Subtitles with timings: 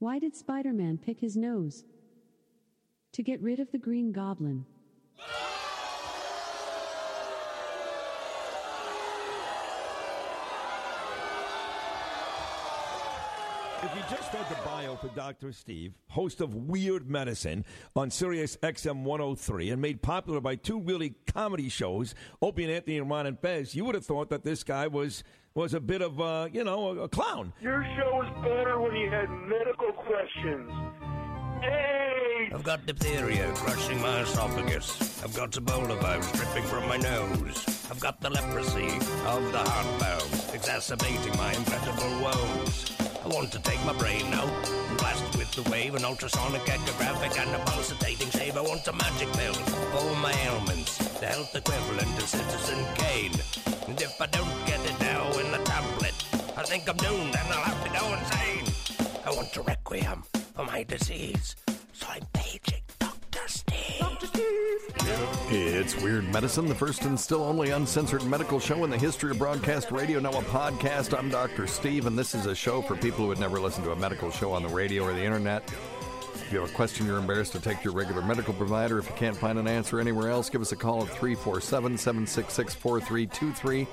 [0.00, 1.84] Why did Spider Man pick his nose?
[3.12, 4.64] To get rid of the Green Goblin.
[13.82, 15.52] If you just read the bio for Dr.
[15.52, 21.14] Steve, host of Weird Medicine on Sirius XM 103 and made popular by two really
[21.26, 24.64] comedy shows, Opie and Anthony and Ron and Fez, you would have thought that this
[24.64, 25.24] guy was
[25.54, 27.52] was a bit of a, you know, a, a clown.
[27.60, 30.70] Your show was better when you had medical questions.
[31.60, 32.50] Hey!
[32.54, 35.22] I've got diphtheria crushing my esophagus.
[35.22, 37.86] I've got Ebola virus dripping from my nose.
[37.90, 38.86] I've got the leprosy
[39.26, 42.96] of the heart valve, exacerbating my incredible woes.
[43.22, 46.62] I want to take my brain out and blast it with the wave, an ultrasonic
[46.62, 48.56] echographic and a pulsating shave.
[48.56, 53.34] I want a magic pill for all my ailments, the health equivalent of Citizen Kane.
[53.86, 55.09] And if I don't get it now in the tablet,
[56.60, 59.18] I think I'm doomed and I'll have to go insane.
[59.24, 60.22] I want a requiem
[60.54, 61.56] for my disease,
[61.94, 63.40] so I'm paging Dr.
[63.46, 63.98] Steve.
[63.98, 64.26] Dr.
[64.26, 65.48] Steve.
[65.50, 69.38] It's Weird Medicine, the first and still only uncensored medical show in the history of
[69.38, 71.18] broadcast radio, now a podcast.
[71.18, 71.66] I'm Dr.
[71.66, 74.30] Steve, and this is a show for people who would never listen to a medical
[74.30, 75.66] show on the radio or the internet.
[76.34, 79.08] If you have a question you're embarrassed to take to your regular medical provider, if
[79.08, 83.86] you can't find an answer anywhere else, give us a call at 347 766 4323.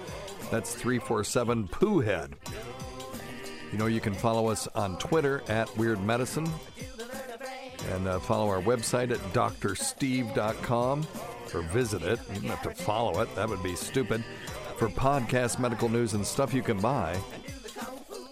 [0.50, 2.36] That's 347 Pooh Head.
[3.72, 6.50] You know, you can follow us on Twitter at Weird Medicine
[7.92, 11.08] and uh, follow our website at drsteve.com
[11.54, 12.20] or visit it.
[12.34, 14.24] You don't have to follow it, that would be stupid.
[14.78, 17.20] For podcast, medical news, and stuff you can buy.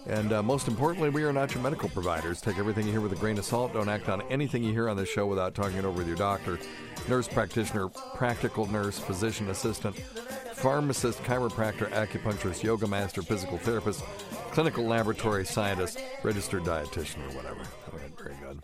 [0.06, 2.40] And uh, most importantly, we are not your medical providers.
[2.40, 3.72] Take everything you hear with a grain of salt.
[3.72, 6.16] Don't act on anything you hear on this show without talking it over with your
[6.16, 6.60] doctor,
[7.08, 9.96] nurse practitioner, practical nurse, physician assistant,
[10.56, 14.02] pharmacist, chiropractor, acupuncturist, yoga master, physical therapist,
[14.50, 17.60] clinical laboratory scientist, registered dietitian, or whatever.
[17.92, 18.62] All right, very good.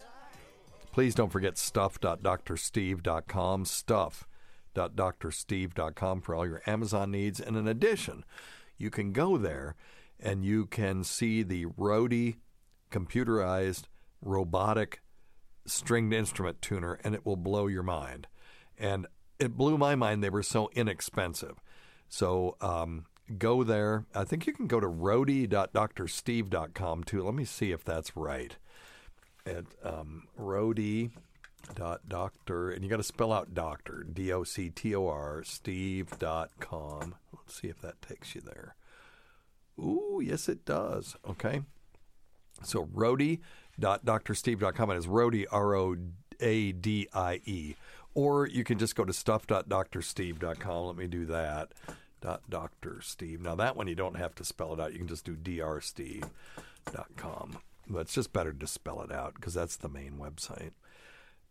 [0.90, 3.66] Please don't forget stuff.drsteve.com.
[3.66, 7.38] Stuff.drsteve.com for all your Amazon needs.
[7.40, 8.24] And in addition,
[8.78, 9.76] you can go there
[10.18, 12.36] and you can see the Roadie
[12.90, 13.84] computerized
[14.20, 15.02] robotic
[15.66, 18.28] stringed instrument tuner, and it will blow your mind.
[18.78, 19.06] And
[19.38, 20.22] it blew my mind.
[20.22, 21.60] They were so inexpensive.
[22.12, 23.06] So um,
[23.38, 24.04] go there.
[24.14, 27.22] I think you can go to roadie.drsteve.com too.
[27.22, 28.54] Let me see if that's right.
[29.46, 31.10] At um, and
[32.84, 37.14] you got to spell out doctor, D O C T O R, steve.com.
[37.32, 38.76] Let's see if that takes you there.
[39.78, 41.16] Ooh, yes, it does.
[41.26, 41.62] Okay.
[42.62, 44.90] So roadie.drsteve.com.
[44.90, 45.96] It is roadie, R O
[46.40, 47.76] A D I E.
[48.14, 50.86] Or you can just go to stuff.drsteve.com.
[50.86, 51.72] Let me do that.
[52.22, 53.00] Dot Dr.
[53.02, 53.42] Steve.
[53.42, 54.92] Now, that one you don't have to spell it out.
[54.92, 57.58] You can just do drsteve.com.
[57.88, 60.70] But it's just better to spell it out because that's the main website.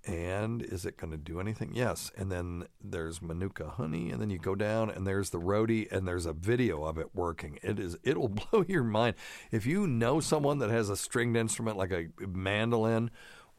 [0.06, 1.72] And is it going to do anything?
[1.76, 2.12] Yes.
[2.18, 6.08] And then there's Manuka honey, and then you go down, and there's the roadie, and
[6.08, 7.60] there's a video of it working.
[7.62, 7.98] It is.
[8.04, 9.16] It'll blow your mind
[9.52, 13.12] if you know someone that has a stringed instrument like a mandolin,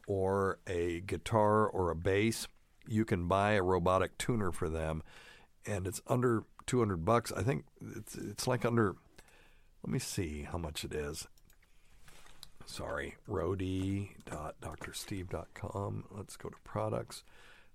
[0.05, 2.47] or a guitar, or a bass.
[2.85, 5.01] You can buy a robotic tuner for them,
[5.65, 7.31] and it's under 200 bucks.
[7.31, 7.65] I think
[7.95, 8.95] it's it's like under.
[9.85, 11.27] Let me see how much it is
[12.65, 16.05] sorry, roadie.drsteve.com.
[16.11, 17.23] Let's go to products.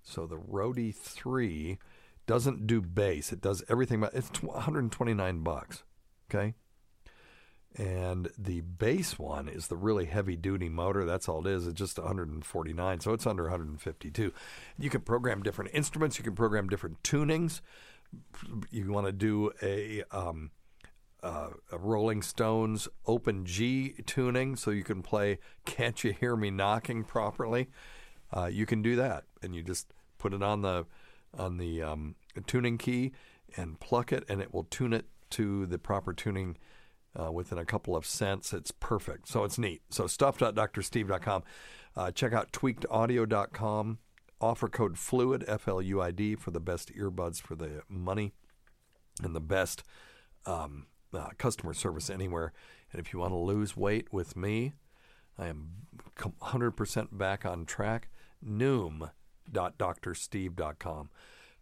[0.01, 1.77] So the Roadie 3
[2.25, 3.31] doesn't do bass.
[3.31, 5.83] It does everything but it's 129 bucks.
[6.29, 6.55] Okay?
[7.75, 11.05] And the bass one is the really heavy duty motor.
[11.05, 11.67] That's all it is.
[11.67, 14.33] It's just 149, so it's under 152.
[14.79, 16.17] You can program different instruments.
[16.17, 17.61] You can program different tunings.
[18.71, 20.51] You want to do a um,
[21.21, 27.03] uh, Rolling Stones open G tuning so you can play Can't You Hear Me Knocking
[27.03, 27.69] properly.
[28.35, 30.85] Uh, you can do that, and you just put it on the
[31.37, 32.15] on the um,
[32.47, 33.11] tuning key
[33.57, 36.57] and pluck it, and it will tune it to the proper tuning
[37.19, 38.53] uh, within a couple of cents.
[38.53, 39.27] It's perfect.
[39.27, 39.81] So it's neat.
[39.89, 41.43] So stuff.drsteve.com.
[41.95, 43.99] Uh, check out tweakedaudio.com.
[44.41, 48.33] Offer code FLUID, F L U I D, for the best earbuds for the money
[49.21, 49.83] and the best
[50.45, 52.53] um, uh, customer service anywhere.
[52.91, 54.73] And if you want to lose weight with me,
[55.37, 55.69] I am
[56.17, 58.09] 100% back on track.
[58.45, 61.09] Noom.drsteve.com.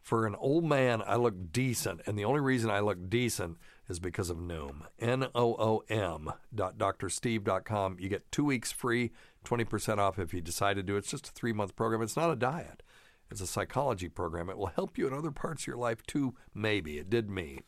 [0.01, 3.57] For an old man, I look decent, and the only reason I look decent
[3.89, 4.83] is because of Noom.
[4.99, 7.97] N O O M dot drsteve.com.
[7.99, 9.11] You get two weeks free,
[9.47, 10.99] 20% off if you decide to do it.
[10.99, 12.01] It's just a three month program.
[12.01, 12.83] It's not a diet,
[13.31, 14.49] it's a psychology program.
[14.49, 16.97] It will help you in other parts of your life too, maybe.
[16.97, 17.61] It did me.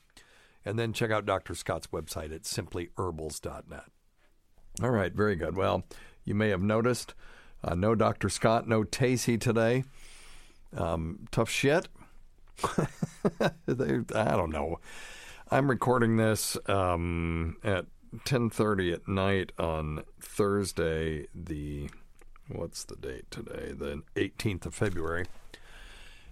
[0.66, 1.56] And then check out Dr.
[1.56, 3.86] Scott's website at simplyherbals.net.
[4.82, 5.56] All right, very good.
[5.56, 5.84] Well,
[6.24, 7.14] you may have noticed
[7.64, 8.30] uh, no Dr.
[8.30, 9.84] Scott, no Tacy today.
[10.76, 11.88] Um, tough shit.
[13.66, 14.80] they, I don't know.
[15.50, 17.86] I'm recording this um, at
[18.26, 21.28] 10:30 at night on Thursday.
[21.34, 21.90] The
[22.48, 23.74] what's the date today?
[23.74, 25.26] The 18th of February.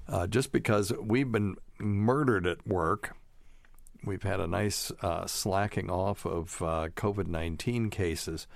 [0.07, 3.15] Uh, just because we've been murdered at work
[4.03, 8.47] we've had a nice uh, slacking off of uh, COVID nineteen cases,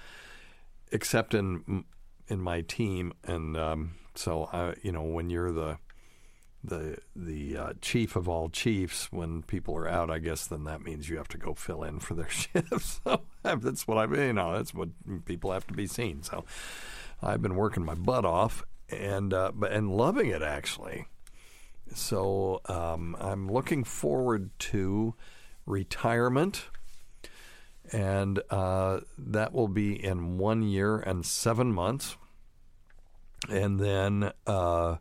[0.92, 1.86] except in
[2.28, 5.78] in my team, and um, so I, you know when you're the
[6.64, 10.82] the the uh, chief of all chiefs, when people are out, I guess then that
[10.82, 13.02] means you have to go fill in for their shifts.
[13.04, 14.22] so that's what I mean.
[14.22, 14.90] You know, that's what
[15.26, 16.24] people have to be seen.
[16.24, 16.46] So
[17.22, 21.08] I've been working my butt off and uh, and loving it actually.
[21.94, 25.16] So um, I'm looking forward to
[25.66, 26.68] retirement,
[27.92, 32.18] and uh, that will be in one year and seven months.
[33.50, 34.98] And then, uh,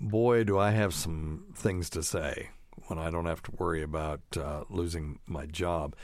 [0.00, 2.50] boy, do I have some things to say
[2.86, 5.94] when I don't have to worry about uh, losing my job.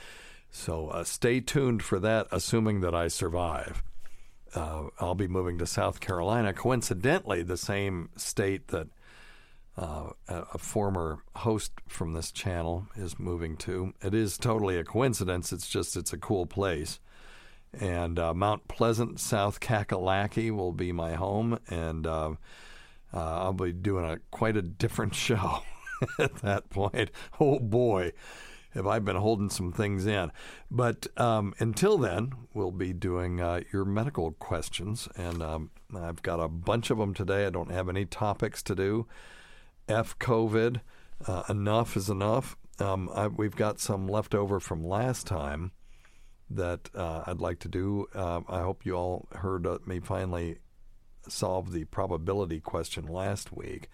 [0.49, 3.83] So uh, stay tuned for that, assuming that I survive.
[4.53, 8.87] Uh, I'll be moving to South Carolina, coincidentally, the same state that
[9.77, 13.93] uh, a former host from this channel is moving to.
[14.01, 15.53] It is totally a coincidence.
[15.53, 16.99] It's just it's a cool place.
[17.73, 22.05] And uh, Mount Pleasant, South Kakalaki will be my home, and
[23.13, 25.63] uh, uh I'll be doing a quite a different show
[26.19, 27.11] at that point.
[27.39, 28.13] Oh boy,
[28.71, 30.31] have I been holding some things in.
[30.69, 36.39] But um, until then, we'll be doing uh, your medical questions, and um, I've got
[36.39, 37.45] a bunch of them today.
[37.45, 39.07] I don't have any topics to do.
[39.87, 40.81] F COVID.
[41.27, 42.57] Uh, enough is enough.
[42.79, 45.71] Um, I, we've got some left over from last time
[46.49, 48.07] that uh, I'd like to do.
[48.15, 50.57] Uh, I hope you all heard me finally
[51.31, 53.89] solve the probability question last week.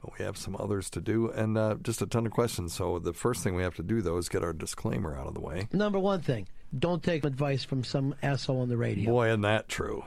[0.00, 2.72] But we have some others to do and uh, just a ton of questions.
[2.72, 5.34] So the first thing we have to do, though, is get our disclaimer out of
[5.34, 5.68] the way.
[5.72, 6.46] Number one thing
[6.78, 9.10] don't take advice from some asshole on the radio.
[9.10, 10.04] Boy, isn't that true.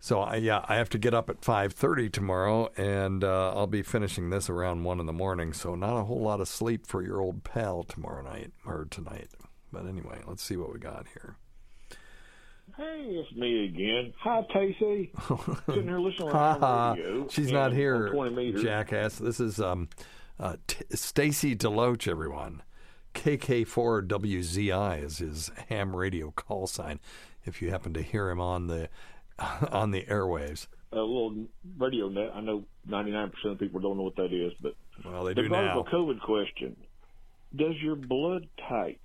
[0.00, 3.66] So I, yeah, I have to get up at five thirty tomorrow, and uh, I'll
[3.66, 5.52] be finishing this around one in the morning.
[5.52, 9.28] So not a whole lot of sleep for your old pal tomorrow night or tonight.
[9.72, 11.36] But anyway, let's see what we got here.
[12.76, 14.12] Hey, it's me again.
[14.20, 15.12] Hi, Casey.
[15.66, 17.28] Sitting here listening to the radio.
[17.28, 18.62] She's not here, 20 meters.
[18.62, 19.16] jackass.
[19.18, 19.88] This is um,
[20.40, 22.62] uh, T- Stacy Deloach, everyone.
[23.14, 26.98] KK4WZI is his ham radio call sign.
[27.44, 28.88] If you happen to hear him on the
[29.70, 31.46] on the airwaves, A little
[31.78, 32.30] radio net.
[32.34, 35.48] I know 99% of people don't know what that is, but well, they they do
[35.48, 35.78] now.
[35.80, 36.76] a COVID question.
[37.54, 38.98] Does your blood type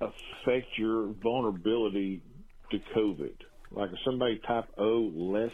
[0.00, 2.22] affect your vulnerability
[2.70, 3.34] to COVID?
[3.70, 5.52] Like, is somebody type O less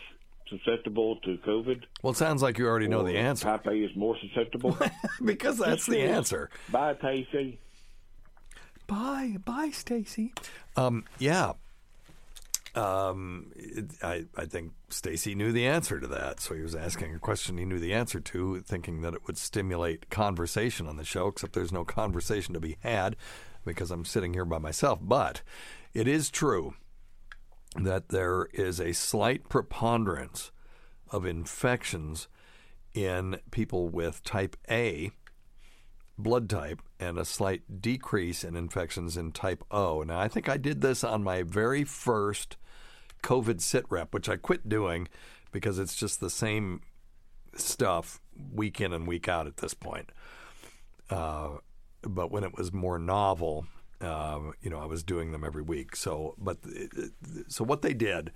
[0.49, 1.83] susceptible to COVID?
[2.03, 4.77] Well, it sounds like you already know the answer Type A is more susceptible?
[5.25, 6.17] because that's Just the curious.
[6.17, 6.51] answer.
[6.71, 7.59] Bye, Stacy.
[8.87, 10.33] Bye, bye, Stacy.
[10.77, 11.53] Um, yeah.
[12.75, 17.15] Um, it, I I think Stacy knew the answer to that, so he was asking
[17.15, 21.05] a question he knew the answer to, thinking that it would stimulate conversation on the
[21.05, 21.29] show.
[21.29, 23.17] Except there's no conversation to be had
[23.65, 24.99] because I'm sitting here by myself.
[25.01, 25.43] But
[25.95, 26.75] it is true
[27.75, 30.51] that there is a slight preponderance
[31.11, 32.29] of infections
[32.95, 35.11] in people with type A
[36.17, 40.03] blood type and a slight decrease in infections in type O.
[40.03, 42.57] Now, I think I did this on my very first
[43.23, 45.09] COVID sit rep, which I quit doing
[45.51, 46.83] because it's just the same
[47.57, 48.21] stuff
[48.53, 50.11] week in and week out at this point.
[51.11, 51.59] Uh,
[52.03, 53.67] but when it was more novel,
[54.05, 55.97] uh, you know, I was doing them every week.
[55.97, 56.59] So, but
[57.49, 58.33] so what they did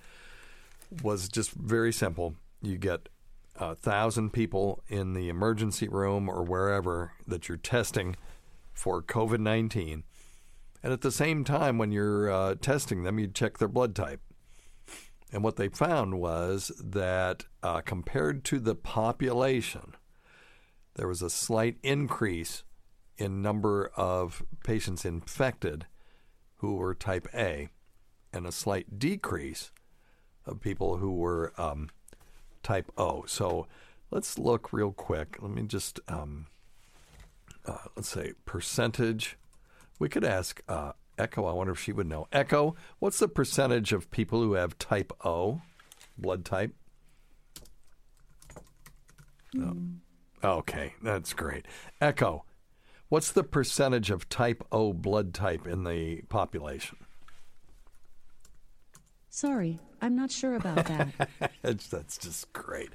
[1.02, 2.34] was just very simple.
[2.62, 3.08] You get
[3.56, 8.16] a thousand people in the emergency room or wherever that you're testing
[8.72, 10.04] for COVID 19.
[10.82, 14.20] And at the same time, when you're uh, testing them, you check their blood type.
[15.32, 19.94] And what they found was that uh, compared to the population,
[20.94, 22.62] there was a slight increase
[23.18, 25.86] in number of patients infected
[26.56, 27.68] who were type A
[28.32, 29.70] and a slight decrease
[30.46, 31.90] of people who were um,
[32.62, 33.24] type O.
[33.26, 33.66] So
[34.10, 35.36] let's look real quick.
[35.40, 36.46] Let me just, um,
[37.66, 39.36] uh, let's say, percentage.
[39.98, 41.44] We could ask uh, Echo.
[41.44, 42.28] I wonder if she would know.
[42.32, 45.60] Echo, what's the percentage of people who have type O
[46.16, 46.74] blood type?
[49.52, 49.76] No.
[50.42, 51.66] Okay, that's great.
[52.00, 52.44] Echo,
[53.08, 56.98] what's the percentage of type O blood type in the population?
[59.30, 61.28] Sorry, I'm not sure about that.
[61.62, 62.90] That's- just great.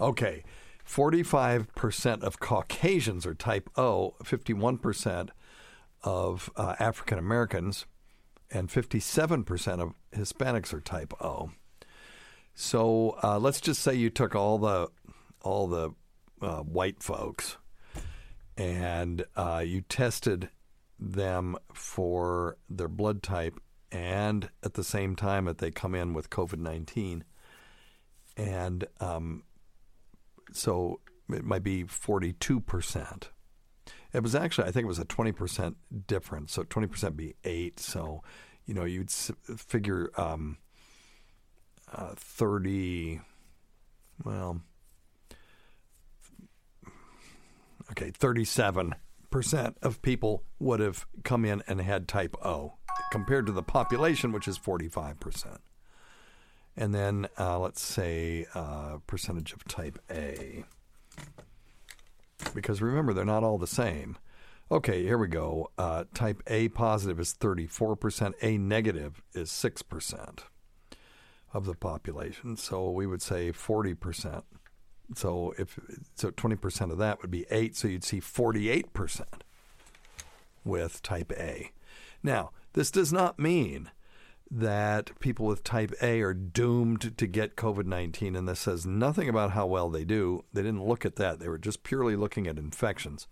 [0.00, 0.44] Okay,
[0.86, 5.30] 45% of Caucasians are type O, 51%
[6.02, 7.86] of uh, African Americans,
[8.50, 11.50] and 57% of Hispanics are type O.
[12.54, 14.88] So uh, let's just say you took all the
[15.42, 15.90] all the
[16.42, 17.56] uh, white folks
[18.60, 20.50] and uh, you tested
[20.98, 23.58] them for their blood type,
[23.90, 27.24] and at the same time that they come in with COVID nineteen,
[28.36, 29.44] and um,
[30.52, 31.00] so
[31.30, 33.30] it might be forty two percent.
[34.12, 36.52] It was actually, I think it was a twenty percent difference.
[36.52, 37.80] So twenty percent be eight.
[37.80, 38.22] So
[38.66, 40.58] you know you'd figure um,
[41.90, 43.22] uh, thirty.
[44.22, 44.60] Well,
[47.90, 48.94] okay, 37%
[49.82, 52.74] of people would have come in and had type O
[53.10, 55.58] compared to the population, which is 45%.
[56.76, 60.64] And then uh, let's say uh, percentage of type A.
[62.54, 64.16] Because remember, they're not all the same.
[64.72, 65.70] Okay, here we go.
[65.76, 70.38] Uh, type A positive is 34%, A negative is 6%
[71.52, 72.56] of the population.
[72.56, 74.44] So we would say 40%.
[75.14, 75.78] So if
[76.14, 79.22] so 20% of that would be 8, so you'd see 48%
[80.64, 81.72] with type A.
[82.22, 83.90] Now, this does not mean
[84.50, 89.28] that people with type A are doomed to get COVID 19, and this says nothing
[89.28, 90.44] about how well they do.
[90.52, 93.28] They didn't look at that, they were just purely looking at infections.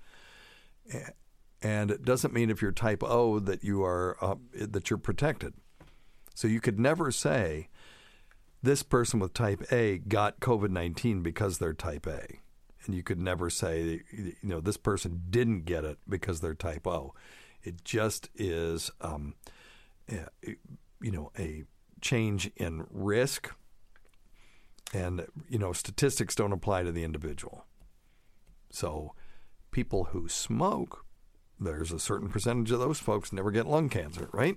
[1.60, 5.54] And it doesn't mean if you're type O that you are uh, that you're protected.
[6.34, 7.68] So you could never say
[8.62, 12.38] this person with type A got COVID 19 because they're type A.
[12.84, 16.86] And you could never say, you know, this person didn't get it because they're type
[16.86, 17.14] O.
[17.62, 19.34] It just is, um,
[20.10, 20.28] a-
[21.00, 21.64] you know, a
[22.00, 23.54] change in risk.
[24.94, 27.66] And, you know, statistics don't apply to the individual.
[28.70, 29.14] So
[29.70, 31.04] people who smoke,
[31.60, 34.56] there's a certain percentage of those folks never get lung cancer, right?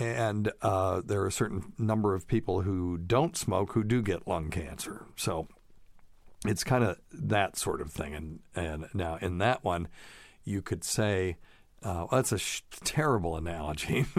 [0.00, 4.26] And uh, there are a certain number of people who don't smoke who do get
[4.26, 5.04] lung cancer.
[5.14, 5.46] So
[6.46, 8.14] it's kind of that sort of thing.
[8.14, 9.88] And and now in that one,
[10.42, 11.36] you could say,
[11.82, 14.06] uh, that's a sh- terrible analogy.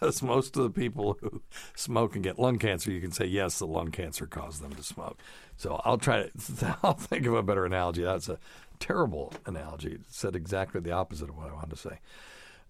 [0.00, 1.42] because most of the people who
[1.74, 4.82] smoke and get lung cancer, you can say yes, the lung cancer caused them to
[4.82, 5.20] smoke.
[5.58, 6.78] So I'll try to.
[6.82, 8.02] I'll think of a better analogy.
[8.04, 8.38] That's a
[8.78, 9.92] terrible analogy.
[9.92, 11.98] It said exactly the opposite of what I wanted to say.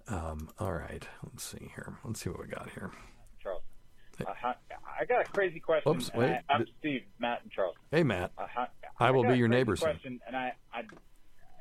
[0.08, 1.94] Um, all right, let's see here.
[2.04, 2.90] Let's see what we got here.
[3.42, 3.62] Charles.
[4.20, 4.54] Uh, hi-
[5.00, 5.92] I got a crazy question.
[5.92, 6.40] Oops, wait.
[6.48, 7.76] I, I'm Steve, Matt, and Charles.
[7.90, 8.32] Hey, Matt.
[8.36, 9.90] Uh, hi- I will got be your neighbor soon.
[9.90, 10.82] Question, and I, I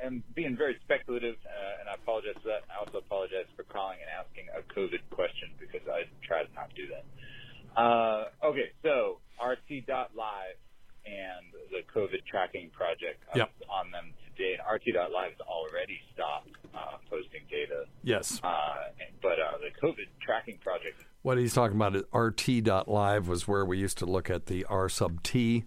[0.04, 2.64] am being very speculative, uh, and I apologize for that.
[2.74, 6.74] I also apologize for calling and asking a COVID question because I try to not
[6.76, 7.80] do that.
[7.80, 10.58] Uh, okay, so RT.live
[11.06, 13.52] and the COVID tracking project Yep.
[13.70, 17.86] on them And RT.live has already stopped uh, posting data.
[18.04, 18.40] Yes.
[18.44, 18.50] Uh,
[19.22, 23.78] but uh, the COVID tracking project What he's talking about is RT.live was where we
[23.78, 25.66] used to look at the R sub T,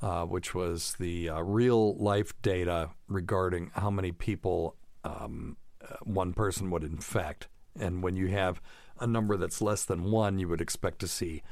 [0.00, 5.56] uh, which was the uh, real life data regarding how many people um,
[6.02, 7.48] one person would infect.
[7.78, 8.60] And when you have
[8.98, 11.42] a number that's less than one, you would expect to see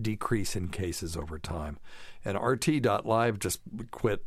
[0.00, 1.78] decrease in cases over time.
[2.24, 4.24] And RT.live just quit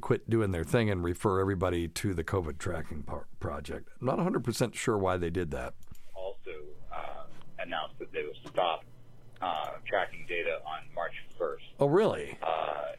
[0.00, 3.88] quit doing their thing and refer everybody to the COVID tracking par- project.
[4.00, 5.74] I'm not 100% sure why they did that.
[6.14, 6.50] also
[6.92, 7.24] uh,
[7.58, 8.84] announced that they will stop
[9.40, 11.58] uh, tracking data on March 1st.
[11.80, 12.36] Oh, really?
[12.42, 12.92] Uh,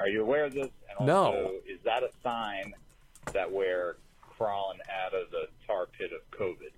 [0.00, 0.68] are you aware of this?
[0.98, 1.52] And No.
[1.68, 2.72] is that a sign
[3.32, 6.70] that we're crawling out of the tar pit of COVID?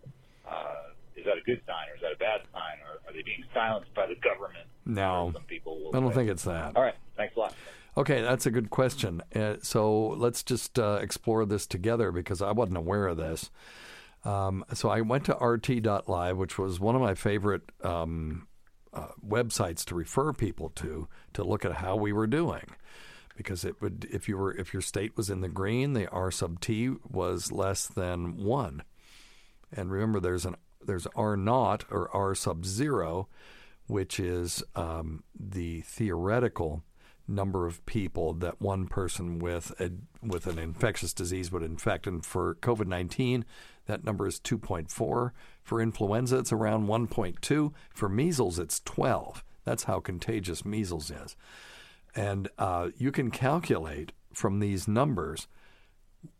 [0.48, 0.74] Uh,
[1.16, 2.78] is that a good sign or is that a bad sign?
[2.86, 4.66] Or are they being silenced by the government?
[4.84, 6.14] No, Some people I don't say.
[6.16, 6.76] think it's that.
[6.76, 6.94] All right.
[7.16, 7.54] Thanks a lot.
[7.98, 9.22] Okay, that's a good question.
[9.34, 13.50] Uh, so let's just uh, explore this together because I wasn't aware of this.
[14.22, 18.48] Um, so I went to RT.live, which was one of my favorite um,
[18.92, 22.66] uh, websites to refer people to to look at how we were doing,
[23.36, 26.30] because it would if you were if your state was in the green, the R
[26.30, 28.82] sub T was less than one,
[29.72, 33.28] and remember there's an there's R naught or R sub zero,
[33.86, 36.82] which is um, the theoretical
[37.28, 39.90] number of people that one person with a
[40.22, 42.06] with an infectious disease would infect.
[42.06, 43.44] And for COVID nineteen,
[43.86, 45.32] that number is two point four.
[45.62, 47.72] For influenza, it's around one point two.
[47.94, 49.44] For measles, it's twelve.
[49.64, 51.36] That's how contagious measles is.
[52.14, 55.48] And uh, you can calculate from these numbers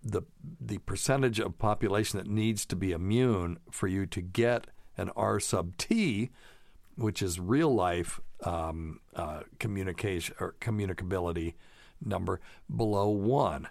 [0.03, 0.23] the
[0.61, 5.39] the percentage of population that needs to be immune for you to get an R
[5.41, 6.31] sub T,
[6.97, 11.55] which is real life um, uh, communication or communicability
[12.05, 12.41] number
[12.75, 13.69] below one,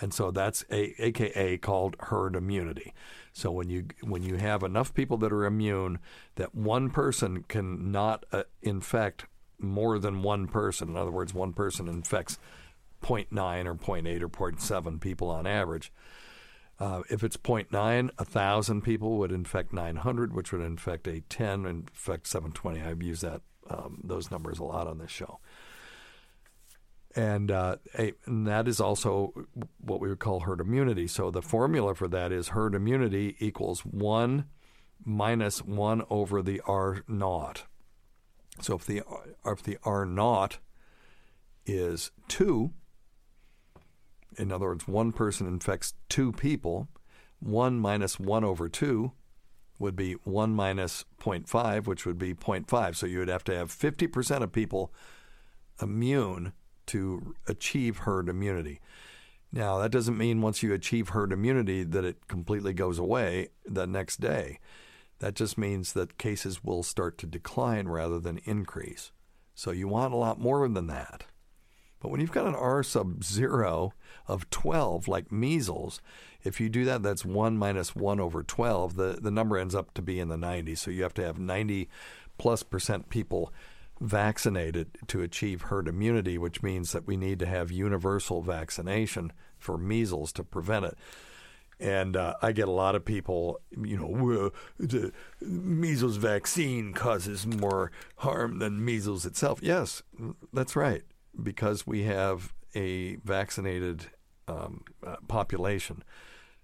[0.00, 2.92] and so that's a, AKA called herd immunity.
[3.32, 5.98] So when you when you have enough people that are immune,
[6.36, 9.26] that one person can not uh, infect
[9.58, 10.90] more than one person.
[10.90, 12.38] In other words, one person infects
[13.02, 15.92] 0.9 or 0.8 or 0.7 people on average.
[16.78, 17.70] Uh, if it's 0.9,
[18.16, 22.80] 1,000 people would infect 900, which would infect 810, infect 720.
[22.80, 25.38] I've used that um, those numbers a lot on this show.
[27.16, 29.32] And, uh, and that is also
[29.80, 31.08] what we would call herd immunity.
[31.08, 34.44] So the formula for that is herd immunity equals 1
[35.04, 37.64] minus 1 over the R naught.
[38.60, 39.02] So if the,
[39.44, 40.58] if the R naught
[41.66, 42.70] is 2,
[44.38, 46.88] in other words, one person infects two people,
[47.40, 49.12] 1 minus 1 over 2
[49.80, 52.94] would be 1 minus 0.5, which would be 0.5.
[52.94, 54.92] So you would have to have 50% of people
[55.82, 56.52] immune
[56.86, 58.80] to achieve herd immunity.
[59.52, 63.86] Now, that doesn't mean once you achieve herd immunity that it completely goes away the
[63.86, 64.60] next day.
[65.18, 69.12] That just means that cases will start to decline rather than increase.
[69.54, 71.24] So you want a lot more than that.
[72.00, 73.92] But when you've got an R sub zero
[74.26, 76.00] of 12, like measles,
[76.42, 78.96] if you do that, that's 1 minus 1 over 12.
[78.96, 80.78] The, the number ends up to be in the 90s.
[80.78, 81.88] So you have to have 90
[82.38, 83.52] plus percent people
[84.00, 89.76] vaccinated to achieve herd immunity, which means that we need to have universal vaccination for
[89.76, 90.98] measles to prevent it.
[91.78, 97.90] And uh, I get a lot of people, you know, the measles vaccine causes more
[98.16, 99.60] harm than measles itself.
[99.62, 100.02] Yes,
[100.52, 101.02] that's right,
[101.40, 104.06] because we have a vaccinated
[104.48, 106.02] um, uh, population.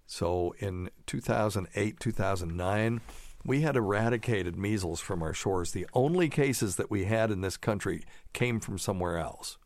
[0.06, 3.00] So in 2008, 2009,
[3.44, 5.72] we had eradicated measles from our shores.
[5.72, 9.58] The only cases that we had in this country came from somewhere else.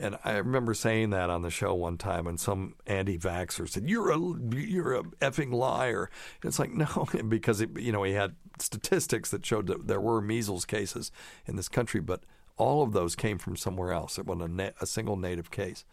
[0.00, 4.12] And I remember saying that on the show one time, and some anti-vaxxer said, "You're
[4.12, 4.18] a
[4.54, 6.08] you're a effing liar."
[6.40, 10.00] And it's like no, because it, you know he had statistics that showed that there
[10.00, 11.10] were measles cases
[11.46, 12.22] in this country, but
[12.58, 14.18] all of those came from somewhere else.
[14.18, 15.84] It wasn't a, na- a single native case,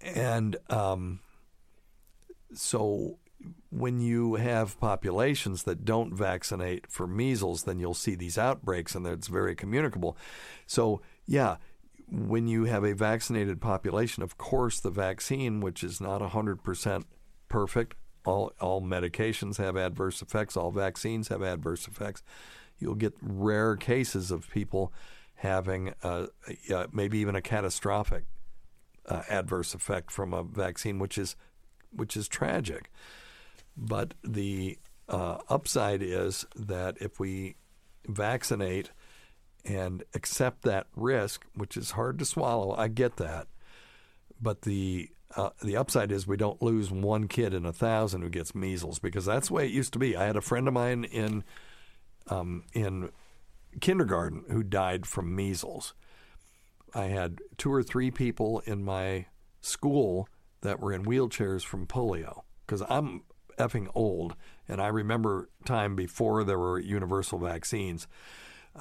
[0.00, 1.20] and um,
[2.52, 3.18] so
[3.70, 9.06] when you have populations that don't vaccinate for measles, then you'll see these outbreaks, and
[9.06, 10.16] it's very communicable.
[10.66, 11.56] So yeah
[12.10, 17.04] when you have a vaccinated population, of course, the vaccine, which is not 100%
[17.48, 22.22] perfect, all, all medications have adverse effects, all vaccines have adverse effects.
[22.78, 24.92] You'll get rare cases of people
[25.36, 26.26] having uh,
[26.72, 28.24] uh, maybe even a catastrophic
[29.06, 31.36] uh, adverse effect from a vaccine, which is
[31.90, 32.90] which is tragic.
[33.76, 37.56] But the uh, upside is that if we
[38.06, 38.90] vaccinate
[39.64, 42.74] and accept that risk, which is hard to swallow.
[42.76, 43.46] I get that,
[44.40, 48.28] but the uh, the upside is we don't lose one kid in a thousand who
[48.28, 50.16] gets measles because that's the way it used to be.
[50.16, 51.44] I had a friend of mine in
[52.28, 53.10] um, in
[53.80, 55.94] kindergarten who died from measles.
[56.94, 59.26] I had two or three people in my
[59.60, 60.28] school
[60.60, 63.22] that were in wheelchairs from polio because I'm
[63.58, 64.36] effing old
[64.68, 68.06] and I remember time before there were universal vaccines.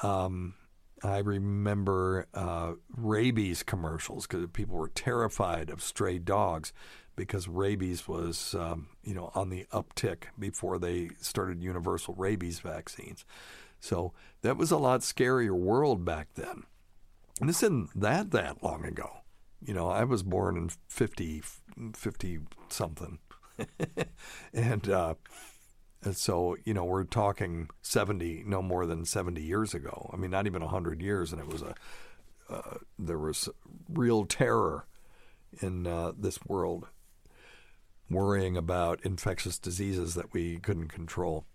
[0.02, 0.56] Um,
[1.04, 6.72] I remember uh, rabies commercials because people were terrified of stray dogs
[7.16, 13.26] because rabies was, um, you know, on the uptick before they started universal rabies vaccines.
[13.84, 16.64] So that was a lot scarier world back then.
[17.42, 19.18] And this isn't that that long ago.
[19.62, 21.44] You know, I was born in 50,
[21.94, 23.20] 50 something.
[24.54, 25.16] and uh,
[26.02, 30.10] and so, you know, we're talking 70, no more than 70 years ago.
[30.14, 31.34] I mean, not even 100 years.
[31.34, 31.76] And it was a,
[32.50, 33.50] uh, there was
[33.90, 34.88] real terror
[35.62, 36.88] in uh, this world,
[38.10, 41.46] worrying about infectious diseases that we couldn't control.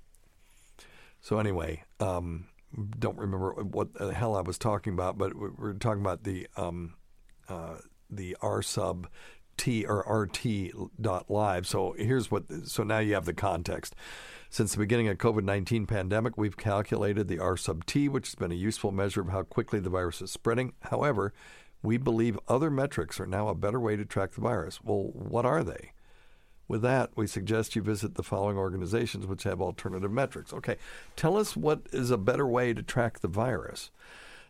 [1.29, 2.47] So, anyway, um,
[2.99, 6.49] don't remember what the hell I was talking about, but we are talking about the
[6.57, 6.95] um,
[7.51, 7.75] uh,
[8.09, 9.09] the R sub
[9.59, 11.67] T or RT dot live.
[11.67, 12.45] So here's what.
[12.65, 13.95] So now you have the context.
[14.49, 18.51] Since the beginning of COVID-19 pandemic, we've calculated the R sub T, which has been
[18.51, 20.73] a useful measure of how quickly the virus is spreading.
[20.81, 21.35] However,
[21.83, 24.83] we believe other metrics are now a better way to track the virus.
[24.83, 25.93] Well, what are they?
[26.69, 30.53] With that, we suggest you visit the following organizations which have alternative metrics.
[30.53, 30.77] Okay,
[31.17, 33.91] tell us what is a better way to track the virus.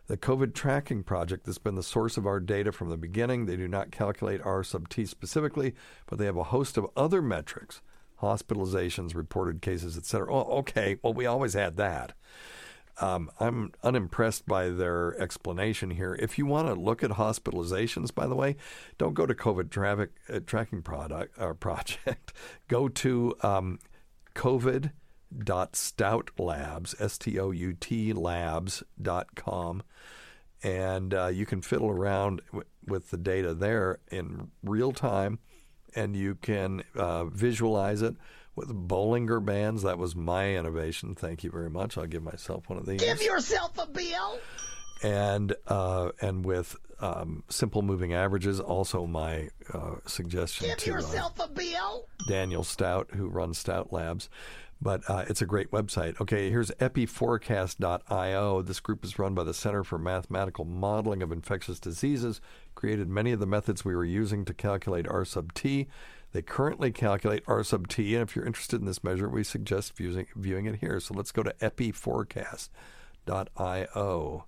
[0.09, 3.47] The COVID tracking project has been the source of our data from the beginning.
[3.47, 5.75] They do not calculate R sub T specifically,
[6.07, 7.83] but they have a host of other metrics
[8.23, 10.33] hospitalizations, reported cases, etc.
[10.35, 12.15] Oh, okay, well, we always had that.
[13.01, 16.17] Um, I'm unimpressed by their explanation here.
[16.21, 18.57] If you want to look at hospitalizations, by the way,
[18.99, 22.33] don't go to COVID traffic, uh, tracking product uh, project.
[22.67, 23.79] go to um,
[24.35, 29.83] COVID.stoutlabs, S T O U T labs.com,
[30.63, 35.39] and uh, you can fiddle around w- with the data there in real time
[35.95, 38.17] and you can uh, visualize it
[38.59, 39.83] with Bollinger Bands.
[39.83, 41.15] That was my innovation.
[41.15, 41.97] Thank you very much.
[41.97, 43.01] I'll give myself one of these.
[43.01, 44.39] Give yourself a bill.
[45.03, 51.39] And uh, and with um, simple moving averages, also my uh, suggestion Give to yourself
[51.39, 52.09] a bill.
[52.27, 54.29] Daniel Stout, who runs Stout Labs.
[54.81, 56.21] But uh, it's a great website.
[56.21, 58.63] Okay, here's epiforecast.io.
[58.63, 62.41] This group is run by the Center for Mathematical Modeling of Infectious Diseases,
[62.77, 65.89] created many of the methods we were using to calculate R sub T.
[66.33, 69.97] They currently calculate R sub T, and if you're interested in this measure, we suggest
[69.97, 71.01] viewing, viewing it here.
[71.01, 74.45] So let's go to epiforecast.io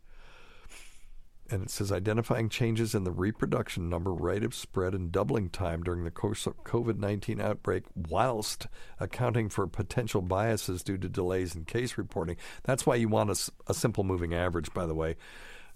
[1.50, 5.82] and it says identifying changes in the reproduction number, rate of spread, and doubling time
[5.82, 8.66] during the COVID 19 outbreak, whilst
[8.98, 12.36] accounting for potential biases due to delays in case reporting.
[12.62, 15.16] That's why you want a, a simple moving average, by the way.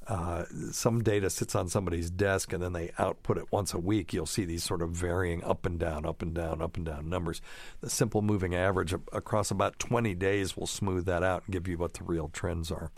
[0.06, 4.12] Uh, some data sits on somebody's desk and then they output it once a week.
[4.12, 7.08] You'll see these sort of varying up and down, up and down, up and down
[7.08, 7.40] numbers.
[7.80, 11.78] The simple moving average across about 20 days will smooth that out and give you
[11.78, 12.90] what the real trends are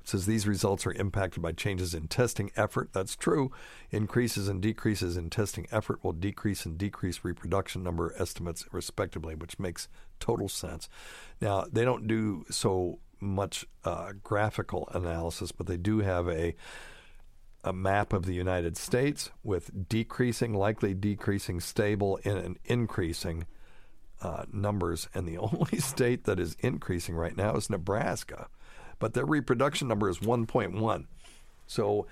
[0.00, 2.90] It says these results are impacted by changes in testing effort.
[2.92, 3.52] That's true.
[3.90, 9.58] Increases and decreases in testing effort will decrease and decrease reproduction number estimates, respectively, which
[9.58, 9.88] makes
[10.20, 10.88] total sense.
[11.40, 16.54] Now, they don't do so much uh, graphical analysis, but they do have a
[17.64, 23.46] a map of the United States with decreasing, likely decreasing, stable, and increasing
[24.20, 25.08] uh, numbers.
[25.14, 28.48] And the only state that is increasing right now is Nebraska
[28.98, 31.06] but their reproduction number is 1.1.
[31.66, 32.06] So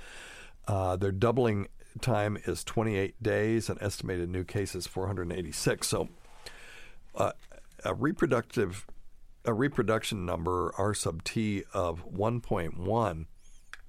[0.68, 1.66] Uh, their doubling
[2.00, 5.88] time is 28 days, and estimated new cases 486.
[5.88, 6.08] So,
[7.16, 7.32] uh,
[7.84, 8.86] a reproductive,
[9.44, 13.26] a reproduction number R sub t of 1.1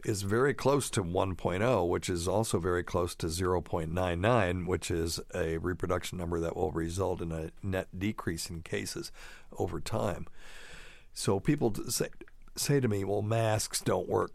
[0.05, 5.57] is very close to 1.0, which is also very close to 0.99, which is a
[5.59, 9.11] reproduction number that will result in a net decrease in cases
[9.57, 10.27] over time.
[11.13, 12.09] So people say
[12.55, 14.31] say to me, "Well, masks don't work."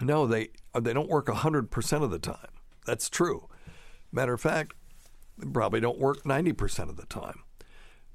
[0.00, 2.48] No, they they don't work 100% of the time.
[2.86, 3.48] That's true.
[4.10, 4.74] Matter of fact,
[5.36, 7.42] they probably don't work 90% of the time.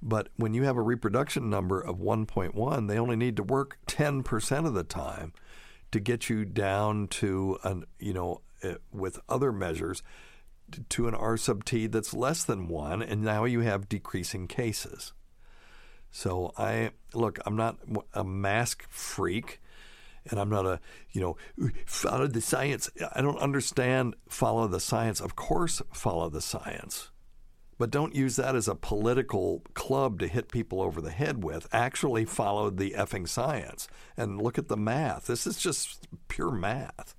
[0.06, 4.68] But when you have a reproduction number of 1.1, they only need to work 10%
[4.68, 5.32] of the time
[5.94, 10.04] to get you down to an you know uh, with other measures
[10.90, 15.14] to an R sub t that's less than one, and now you have decreasing cases.
[16.12, 17.78] So I look, I'm not
[18.14, 19.62] a mask freak,
[20.30, 20.80] and I'm not a
[21.12, 21.38] you know
[21.86, 22.90] follow the science.
[23.16, 25.22] I don't understand follow the science.
[25.22, 27.12] Of course, follow the science.
[27.78, 31.68] But don't use that as a political club to hit people over the head with.
[31.72, 35.28] Actually, follow the effing science and look at the math.
[35.28, 37.16] This is just pure math.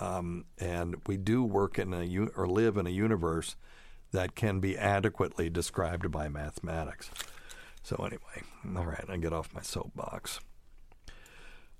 [0.00, 3.54] Um, and we do work in a or live in a universe
[4.12, 7.10] that can be adequately described by mathematics.
[7.82, 8.42] So anyway,
[8.76, 10.40] all right, I get off my soapbox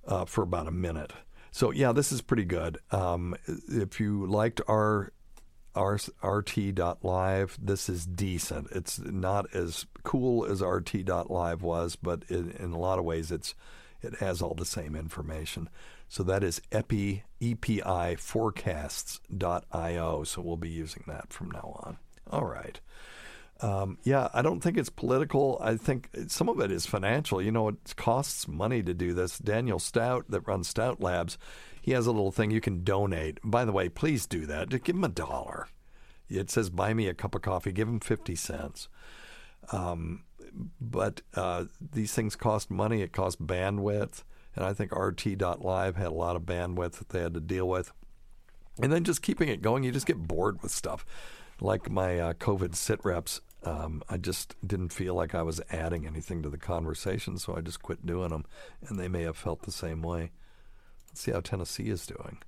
[0.06, 1.12] uh, for about a minute.
[1.50, 2.78] So yeah, this is pretty good.
[2.90, 5.12] Um, if you liked our
[5.76, 7.58] rt.live.
[7.60, 8.68] This is decent.
[8.70, 13.54] It's not as cool as rt.live was, but it, in a lot of ways, it's
[14.02, 15.70] it has all the same information.
[16.08, 20.24] So that is epi epi forecasts.io.
[20.24, 21.98] So we'll be using that from now on.
[22.30, 22.80] All right.
[23.60, 25.58] Um, yeah, I don't think it's political.
[25.62, 27.40] I think some of it is financial.
[27.40, 29.38] You know, it costs money to do this.
[29.38, 31.38] Daniel Stout, that runs Stout Labs,
[31.84, 33.38] he has a little thing you can donate.
[33.44, 34.70] By the way, please do that.
[34.70, 35.68] Give him a dollar.
[36.30, 37.72] It says buy me a cup of coffee.
[37.72, 38.88] Give him 50 cents.
[39.70, 40.22] Um,
[40.80, 43.02] but uh, these things cost money.
[43.02, 44.24] It costs bandwidth.
[44.56, 47.92] And I think RT.live had a lot of bandwidth that they had to deal with.
[48.80, 51.04] And then just keeping it going, you just get bored with stuff.
[51.60, 56.06] Like my uh, COVID sit reps, um, I just didn't feel like I was adding
[56.06, 58.46] anything to the conversation, so I just quit doing them.
[58.88, 60.30] And they may have felt the same way.
[61.14, 62.38] Let's see how Tennessee is doing.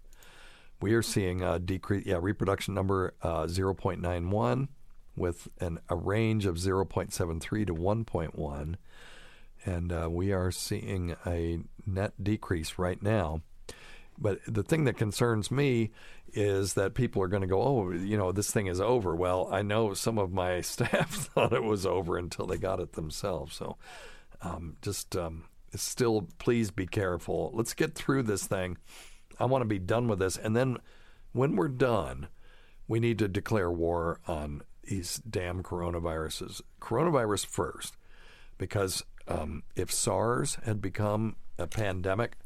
[0.81, 4.67] We are seeing a decrease, yeah, reproduction number uh, 0.91
[5.15, 8.75] with an, a range of 0.73 to 1.1.
[9.65, 13.43] And uh, we are seeing a net decrease right now.
[14.19, 15.93] But the thing that concerns me
[16.33, 19.15] is that people are going to go, oh, you know, this thing is over.
[19.15, 22.95] Well, I know some of my staff thought it was over until they got it
[22.95, 23.55] themselves.
[23.55, 23.77] So
[24.43, 27.51] um, just um, still, please be careful.
[27.55, 28.79] Let's get through this thing.
[29.39, 30.37] I want to be done with this.
[30.37, 30.79] And then
[31.33, 32.29] when we're done,
[32.89, 36.63] we need to declare war on these damn coronaviruses.
[36.81, 37.97] Coronavirus first,
[38.59, 42.37] because um, if SARS had become a pandemic,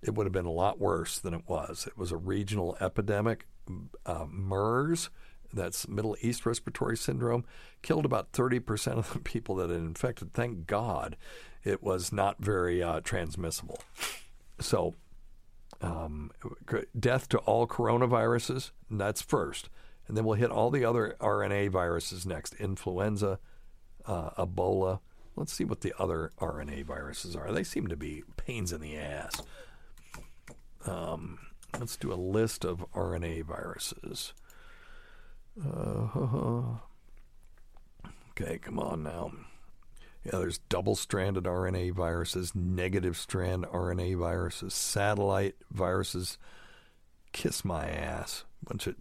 [0.00, 1.86] it would have been a lot worse than it was.
[1.86, 3.46] It was a regional epidemic.
[4.06, 5.10] Uh, MERS,
[5.52, 7.44] that's Middle East Respiratory Syndrome,
[7.82, 10.32] killed about 30% of the people that it infected.
[10.32, 11.16] Thank God
[11.64, 13.80] it was not very uh, transmissible.
[14.60, 14.94] So,
[15.80, 16.30] um,
[16.98, 19.68] death to all coronaviruses, that's first.
[20.06, 23.38] And then we'll hit all the other RNA viruses next influenza,
[24.06, 25.00] uh, Ebola.
[25.36, 27.52] Let's see what the other RNA viruses are.
[27.52, 29.42] They seem to be pains in the ass.
[30.86, 31.38] Um,
[31.78, 34.32] let's do a list of RNA viruses.
[35.64, 36.78] Uh,
[38.30, 39.32] okay, come on now.
[40.24, 46.38] Yeah, there's double stranded RNA viruses, negative strand RNA viruses, satellite viruses.
[47.32, 48.44] Kiss my ass.
[48.62, 48.96] Bunch of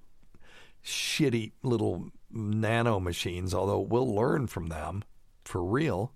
[0.86, 5.04] shitty little nano machines, although we'll learn from them
[5.44, 6.14] for real.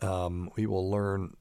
[0.00, 1.36] Um, we will learn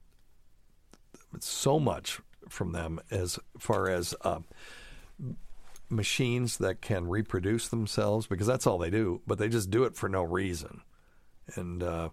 [1.39, 4.39] so much from them as far as uh,
[5.91, 9.95] machines that can reproduce themselves because that's all they do, but they just do it
[9.95, 10.81] for no reason.
[11.55, 12.09] And uh,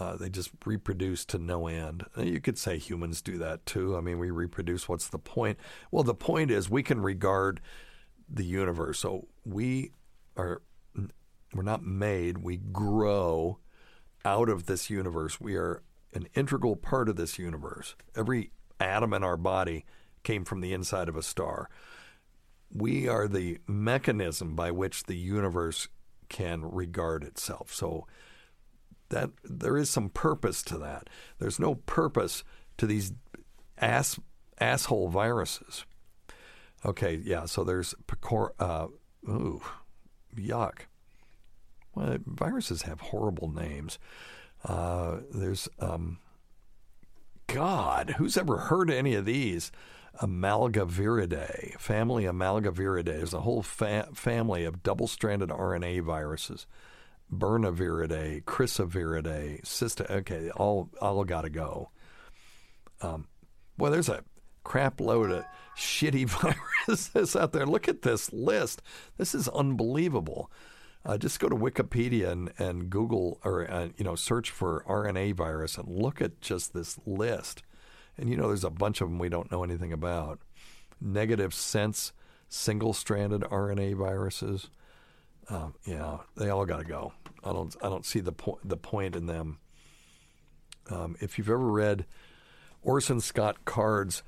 [0.00, 2.04] uh, they just reproduce to no end.
[2.16, 3.96] You could say humans do that too.
[3.96, 4.88] I mean, we reproduce.
[4.88, 5.58] What's the point?
[5.90, 7.60] Well, the point is we can regard
[8.28, 8.98] the universe.
[9.00, 9.90] So we
[10.36, 10.62] are
[11.54, 12.38] we're not made.
[12.38, 13.58] We grow
[14.24, 15.40] out of this universe.
[15.40, 15.82] We are
[16.14, 17.94] an integral part of this universe.
[18.16, 19.84] Every atom in our body
[20.22, 21.68] came from the inside of a star.
[22.74, 25.88] We are the mechanism by which the universe
[26.28, 27.72] can regard itself.
[27.72, 28.06] So
[29.10, 31.08] that there is some purpose to that.
[31.38, 32.42] There's no purpose
[32.78, 33.12] to these
[33.78, 34.18] ass
[34.58, 35.84] asshole viruses.
[36.84, 37.44] Okay, yeah.
[37.44, 38.50] So there's pecor.
[38.58, 38.88] Uh,
[39.28, 39.62] ooh,
[40.34, 40.86] yuck.
[41.94, 43.98] Well, viruses have horrible names.
[44.64, 46.18] Uh, there's um,
[47.46, 48.14] God.
[48.16, 49.70] Who's ever heard of any of these?
[50.20, 53.22] Amalgaviridae, family Amalgaviridae.
[53.22, 56.66] is a whole fa- family of double-stranded RNA viruses.
[57.32, 60.08] Birnaviridae, Chrysoviridae, Cysta.
[60.10, 61.90] Okay, all all got to go.
[63.00, 63.26] Um,
[63.78, 64.22] there's a
[64.64, 65.44] crap load of
[65.76, 66.28] shitty
[66.88, 67.66] viruses out there.
[67.66, 68.82] Look at this list.
[69.16, 70.50] This is unbelievable.
[71.04, 75.34] Uh, just go to Wikipedia and, and Google or uh, you know search for RNA
[75.34, 77.62] virus and look at just this list.
[78.18, 80.40] And you know there's a bunch of them we don't know anything about.
[81.00, 82.12] Negative sense
[82.48, 84.68] single-stranded RNA viruses.
[85.48, 87.12] Um, yeah, they all got to go.
[87.42, 89.58] I don't I don't see the point the point in them.
[90.90, 92.06] Um, if you've ever read
[92.82, 94.22] Orson Scott Card's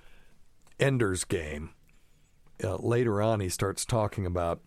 [0.81, 1.71] Ender's Game,
[2.63, 4.61] uh, later on he starts talking about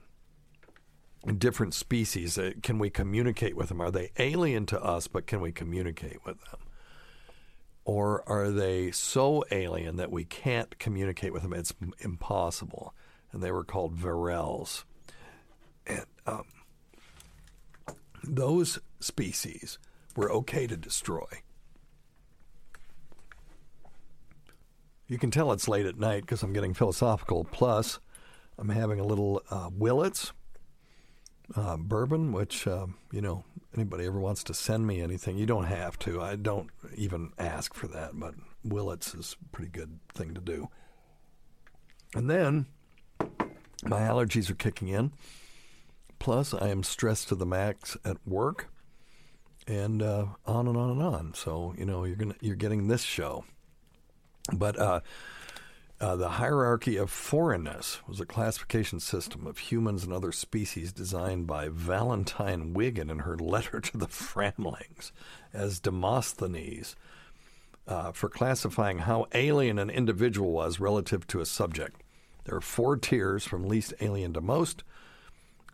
[1.38, 2.38] different species.
[2.38, 3.82] Uh, can we communicate with them?
[3.82, 6.60] Are they alien to us, but can we communicate with them?
[7.88, 11.54] Or are they so alien that we can't communicate with them?
[11.54, 12.94] It's impossible.
[13.32, 14.84] And they were called virels.
[15.86, 16.44] And um,
[18.22, 19.80] those species
[20.18, 21.28] were okay to destroy.
[25.08, 27.46] You can tell it's late at night because I'm getting philosophical.
[27.46, 28.00] Plus,
[28.58, 30.34] I'm having a little uh, Willett's
[31.56, 35.66] uh, bourbon, which, uh, you know, anybody ever wants to send me anything, you don't
[35.66, 36.22] have to.
[36.22, 40.70] I don't even ask for that, but Willett's is a pretty good thing to do.
[42.16, 42.68] And then
[43.84, 45.12] my allergies are kicking in.
[46.20, 48.70] Plus, I am stressed to the max at work,
[49.68, 51.34] and uh, on and on and on.
[51.36, 53.46] So you know, you're gonna you're getting this show,
[54.52, 55.02] but uh,
[56.00, 61.48] uh, the hierarchy of foreignness was a classification system of humans and other species designed
[61.48, 65.12] by Valentine Wiggin in her letter to the Framlings
[65.54, 66.96] as Demosthenes
[67.88, 72.04] uh, for classifying how alien an individual was relative to a subject.
[72.44, 74.84] There are four tiers from least alien to most.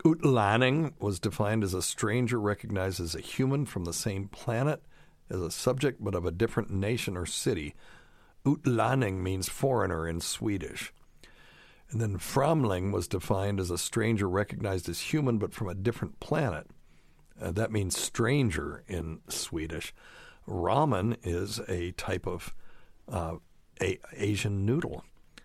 [0.04, 4.82] Utlanning was defined as a stranger recognized as a human from the same planet
[5.30, 7.74] as a subject but of a different nation or city.
[8.44, 10.92] Utlanning means foreigner in Swedish.
[11.90, 16.20] And then Framling was defined as a stranger recognized as human but from a different
[16.20, 16.66] planet.
[17.40, 19.94] Uh, that means stranger in Swedish.
[20.48, 22.54] Ramen is a type of
[23.08, 23.36] uh,
[23.80, 25.04] a- Asian noodle.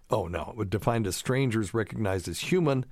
[0.09, 2.85] Oh, no, it was defined as strangers recognized as human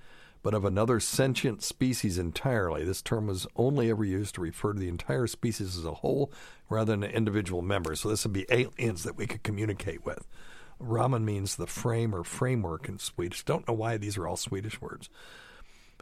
[0.47, 2.85] but of another sentient species entirely.
[2.85, 6.31] This term was only ever used to refer to the entire species as a whole
[6.69, 7.99] rather than an individual members.
[7.99, 10.25] So this would be aliens that we could communicate with.
[10.81, 13.43] Ramen means the frame or framework in Swedish.
[13.43, 15.09] Don't know why these are all Swedish words.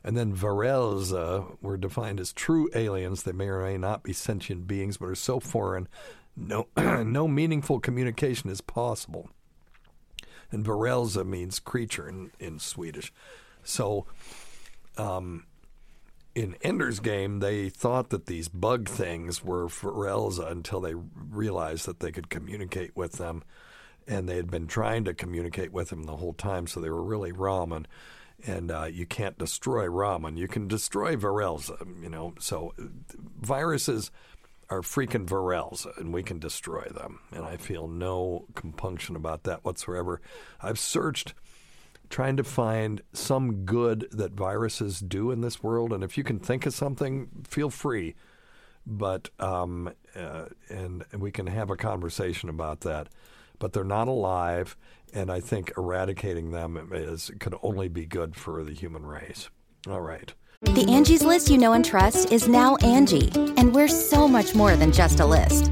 [0.03, 3.23] And then varels uh, were defined as true aliens.
[3.23, 5.88] They may or may not be sentient beings, but are so foreign,
[6.38, 9.27] no, no meaningful communication is possible.
[10.51, 13.12] And varelse means creature in, in Swedish.
[13.65, 14.06] So,
[14.97, 15.45] um,
[16.36, 21.99] in Ender's Game, they thought that these bug things were Forelza until they realized that
[21.99, 23.43] they could communicate with them.
[24.08, 27.04] And they had been trying to communicate with them the whole time, so they were
[27.04, 27.86] really ramen.
[28.45, 30.38] And uh, you can't destroy ramen.
[30.38, 32.36] You can destroy Virelza, you know.
[32.38, 32.73] So
[33.41, 34.12] viruses
[34.69, 37.19] are freaking Virels, and we can destroy them.
[37.32, 40.21] And I feel no compunction about that whatsoever.
[40.62, 41.34] I've searched–
[42.09, 45.93] trying to find some good that viruses do in this world.
[45.93, 48.15] And if you can think of something, feel free.
[48.85, 53.09] But um, uh, and, we can have a conversation about that.
[53.57, 54.75] But they're not alive,
[55.13, 59.49] and I think eradicating them is could only be good for the human race.
[59.87, 60.33] All right.
[60.61, 64.75] The Angie's list you know and trust is now Angie, and we're so much more
[64.75, 65.71] than just a list.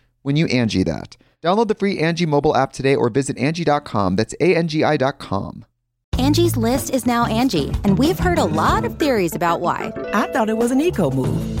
[0.21, 1.17] when you Angie that.
[1.41, 4.15] Download the free Angie mobile app today or visit Angie.com.
[4.15, 5.65] That's A-N-G-I dot com.
[6.19, 9.91] Angie's list is now Angie, and we've heard a lot of theories about why.
[10.13, 11.60] I thought it was an eco move.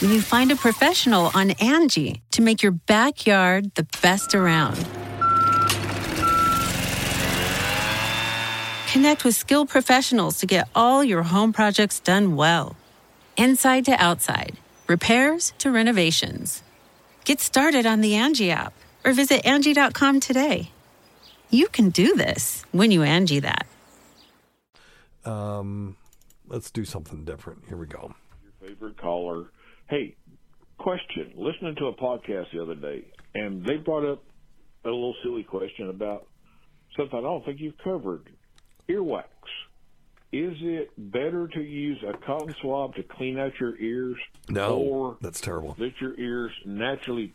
[0.00, 4.76] When you find a professional on Angie to make your backyard the best around.
[8.92, 12.76] Connect with skilled professionals to get all your home projects done well.
[13.36, 16.62] Inside to outside, repairs to renovations.
[17.24, 18.72] Get started on the Angie app
[19.04, 20.70] or visit Angie.com today.
[21.50, 23.66] You can do this when you Angie that.
[25.24, 25.96] Um,
[26.46, 27.64] let's do something different.
[27.68, 28.14] Here we go.
[28.42, 29.50] Your favorite caller.
[29.88, 30.16] Hey,
[30.78, 31.32] question.
[31.36, 33.04] Listening to a podcast the other day,
[33.34, 34.22] and they brought up
[34.84, 36.26] a little silly question about
[36.96, 38.28] something I don't think you've covered.
[38.88, 39.24] Earwax.
[40.32, 44.16] Is it better to use a cotton swab to clean out your ears?
[44.48, 45.76] No, or that's terrible.
[45.78, 47.32] Let your ears naturally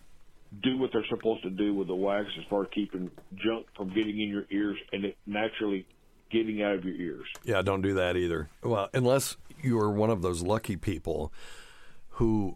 [0.64, 3.90] do what they're supposed to do with the wax as far as keeping junk from
[3.90, 5.86] getting in your ears and it naturally
[6.30, 7.26] getting out of your ears.
[7.46, 8.50] Yeah, don't do that either.
[8.64, 11.32] Well, unless you are one of those lucky people
[12.20, 12.54] who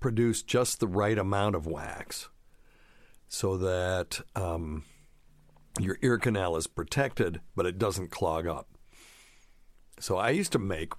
[0.00, 2.28] produce just the right amount of wax
[3.28, 4.82] so that um,
[5.78, 8.66] your ear canal is protected, but it doesn't clog up.
[10.00, 10.94] So I used to make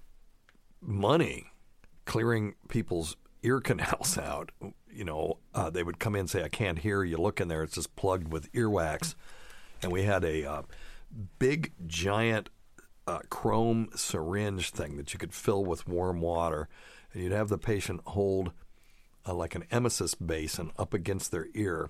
[0.80, 1.48] money
[2.06, 4.54] clearing people's ear canals out.
[4.90, 7.04] You know, uh, they would come in and say, I can't hear.
[7.04, 9.16] You look in there, it's just plugged with earwax.
[9.84, 10.62] And we had a uh,
[11.38, 12.50] big, giant
[13.08, 16.68] uh, chrome syringe thing that you could fill with warm water.
[17.14, 18.52] And you'd have the patient hold
[19.28, 21.90] uh, like an emesis basin up against their ear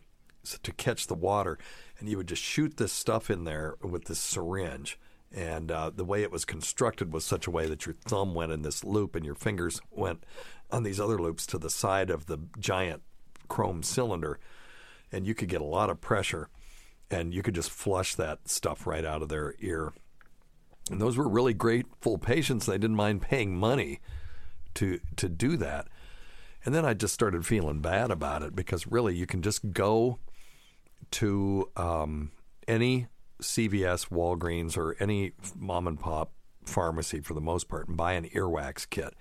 [0.63, 1.57] to catch the water.
[1.99, 4.97] And you would just shoot this stuff in there with this syringe.
[5.31, 8.51] And uh, the way it was constructed was such a way that your thumb went
[8.51, 10.23] in this loop and your fingers went
[10.71, 13.03] on these other loops to the side of the giant
[13.47, 14.39] chrome cylinder.
[15.11, 16.49] And you could get a lot of pressure
[17.11, 19.93] and you could just flush that stuff right out of their ear.
[20.89, 22.65] And those were really grateful patients.
[22.65, 23.99] They didn't mind paying money
[24.75, 25.87] to to do that.
[26.65, 30.19] And then I just started feeling bad about it because really you can just go
[31.11, 32.31] to um,
[32.67, 33.07] any
[33.41, 36.33] CVS, Walgreens, or any mom and pop
[36.65, 39.13] pharmacy for the most part and buy an earwax kit.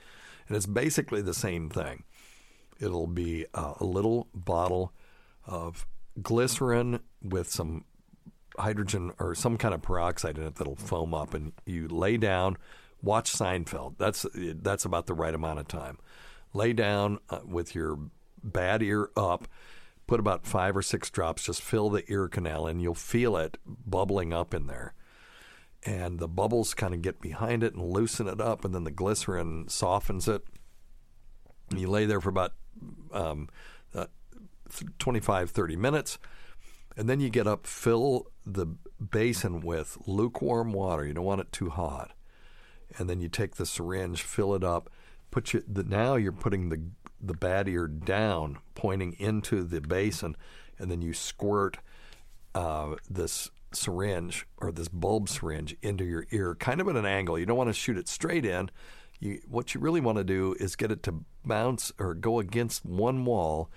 [0.49, 2.05] And it's basically the same thing.
[2.81, 4.93] It'll be uh, a little bottle
[5.47, 5.87] of
[6.21, 7.85] glycerin with some
[8.59, 12.57] hydrogen or some kind of peroxide in it that'll foam up, and you lay down,
[13.03, 13.97] watch Seinfeld.
[13.99, 15.99] That's that's about the right amount of time.
[16.53, 17.99] Lay down uh, with your
[18.43, 19.49] bad ear up.
[20.07, 21.45] Put about five or six drops.
[21.45, 24.95] Just fill the ear canal, and you'll feel it bubbling up in there.
[25.85, 28.91] And the bubbles kind of get behind it and loosen it up, and then the
[28.91, 30.43] glycerin softens it.
[31.77, 32.55] You lay there for about
[33.13, 33.49] um,
[33.95, 34.07] uh,
[34.99, 36.19] 25, 30 minutes.
[36.97, 38.67] And then you get up, fill the
[39.11, 41.07] basin with lukewarm water.
[41.07, 42.13] You don't want it too hot.
[42.99, 44.91] And then you take the syringe, fill it up,
[45.31, 46.83] put you, the, now you're putting the,
[47.21, 50.37] the bad ear down, pointing into the basin,
[50.79, 51.79] and then you squirt
[52.55, 57.39] uh, this syringe or this bulb syringe into your ear, kind of at an angle.
[57.39, 58.71] You don't want to shoot it straight in.
[59.21, 62.87] You, what you really want to do is get it to bounce or go against
[62.87, 63.71] one wall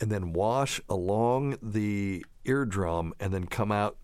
[0.00, 3.96] and then wash along the eardrum and then come out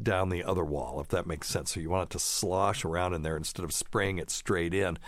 [0.00, 1.72] down the other wall, if that makes sense.
[1.72, 4.98] So you want it to slosh around in there instead of spraying it straight in,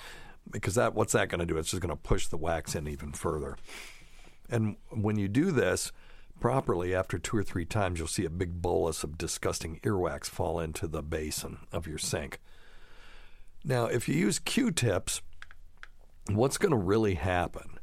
[0.50, 1.58] because that what's that going to do?
[1.58, 3.56] It's just going to push the wax in even further.
[4.48, 5.92] And when you do this
[6.40, 10.58] properly, after two or three times, you'll see a big bolus of disgusting earwax fall
[10.58, 12.40] into the basin of your sink.
[13.62, 15.20] Now, if you use Q-tips,
[16.30, 17.78] what's going to really happen?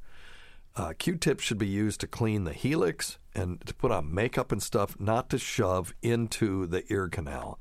[0.78, 4.61] Uh, Q-tips should be used to clean the helix and to put on makeup and
[4.61, 7.59] stuff, not to shove into the ear canal.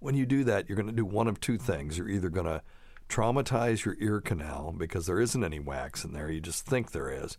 [0.00, 1.96] When you do that, you're going to do one of two things.
[1.96, 2.62] You're either going to
[3.08, 7.08] traumatize your ear canal because there isn't any wax in there, you just think there
[7.08, 7.36] is,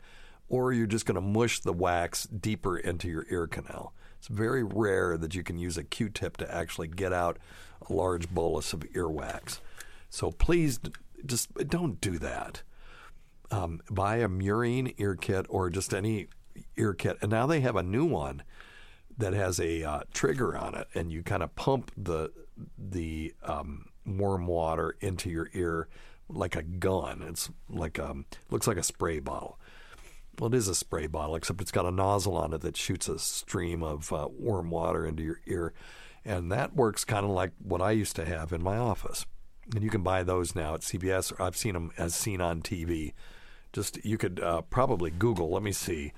[0.47, 3.93] or you're just going to mush the wax deeper into your ear canal.
[4.19, 7.37] It's very rare that you can use a Q-tip to actually get out
[7.89, 9.59] a large bolus of earwax.
[10.09, 10.79] So please,
[11.25, 12.63] just don't do that.
[13.49, 16.27] Um, buy a Murine ear kit or just any
[16.75, 18.43] ear kit, and now they have a new one
[19.17, 22.31] that has a uh, trigger on it, and you kind of pump the
[22.77, 25.87] the um, warm water into your ear
[26.29, 27.23] like a gun.
[27.27, 29.59] It's like um, looks like a spray bottle.
[30.39, 33.09] Well, it is a spray bottle, except it's got a nozzle on it that shoots
[33.09, 35.73] a stream of uh, warm water into your ear,
[36.23, 39.25] and that works kind of like what I used to have in my office.
[39.73, 42.61] And you can buy those now at CVS, or I've seen them as seen on
[42.61, 43.13] TV.
[43.73, 45.49] Just you could uh, probably Google.
[45.49, 46.13] Let me see,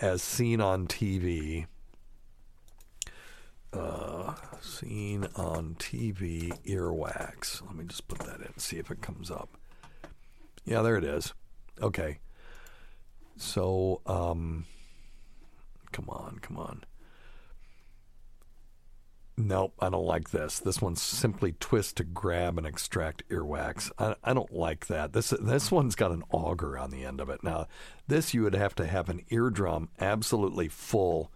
[0.00, 1.66] as seen on TV.
[3.72, 7.60] Uh, seen on TV earwax.
[7.66, 9.48] Let me just put that in, see if it comes up.
[10.64, 11.34] Yeah, there it is.
[11.82, 12.18] Okay.
[13.36, 14.66] So, um,
[15.90, 16.84] come on, come on.
[19.36, 20.60] Nope, I don't like this.
[20.60, 23.90] This one's simply twist to grab and extract earwax.
[23.98, 25.12] I, I don't like that.
[25.12, 27.42] This this one's got an auger on the end of it.
[27.42, 27.66] Now,
[28.06, 31.32] this you would have to have an eardrum absolutely full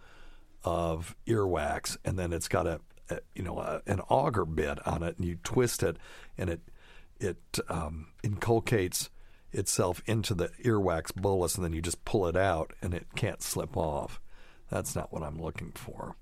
[0.63, 2.79] of earwax, and then it's got a,
[3.09, 5.97] a you know a, an auger bit on it, and you twist it,
[6.37, 6.61] and it
[7.19, 9.09] it um, inculcates
[9.51, 13.41] itself into the earwax bolus, and then you just pull it out, and it can't
[13.41, 14.21] slip off.
[14.69, 16.15] That's not what I'm looking for.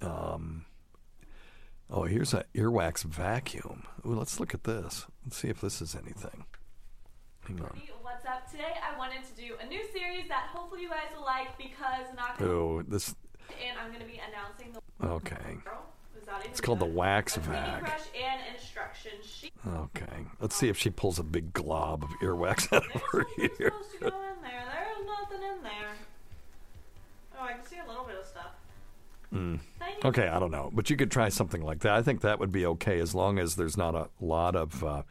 [0.00, 0.64] Um,
[1.90, 3.84] oh, here's an earwax vacuum.
[4.06, 5.06] Ooh, let's look at this.
[5.24, 6.44] Let's see if this is anything.
[7.46, 7.80] Hang on.
[8.02, 8.50] What's up?
[8.50, 12.06] Today I wanted to do a new series that hopefully you guys will like because
[12.16, 13.14] not gonna Oh, this.
[13.50, 15.58] and I'm gonna be announcing the Okay.
[16.46, 17.80] It's called the wax vac.
[17.80, 19.52] brush and instruction sheet.
[19.66, 20.24] Okay.
[20.40, 23.50] Let's see if she pulls a big glob of earwax out of her ear.
[23.58, 24.64] supposed to go in there.
[24.72, 25.92] There's nothing in there.
[27.38, 28.23] Oh, I can see a little bit of.
[29.32, 29.60] Mm.
[30.04, 31.94] Okay, I don't know, but you could try something like that.
[31.94, 35.02] I think that would be okay as long as there's not a lot of uh,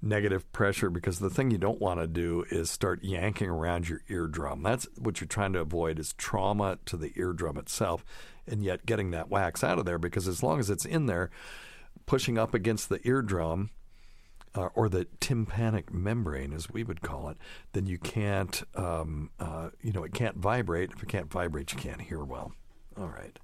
[0.00, 0.88] negative pressure.
[0.88, 4.62] Because the thing you don't want to do is start yanking around your eardrum.
[4.62, 8.04] That's what you're trying to avoid is trauma to the eardrum itself,
[8.46, 9.98] and yet getting that wax out of there.
[9.98, 11.30] Because as long as it's in there,
[12.06, 13.70] pushing up against the eardrum.
[14.52, 17.36] Uh, or the tympanic membrane, as we would call it,
[17.72, 20.90] then you can't, um, uh, you know, it can't vibrate.
[20.90, 22.52] If it can't vibrate, you can't hear well.
[23.00, 23.38] All right.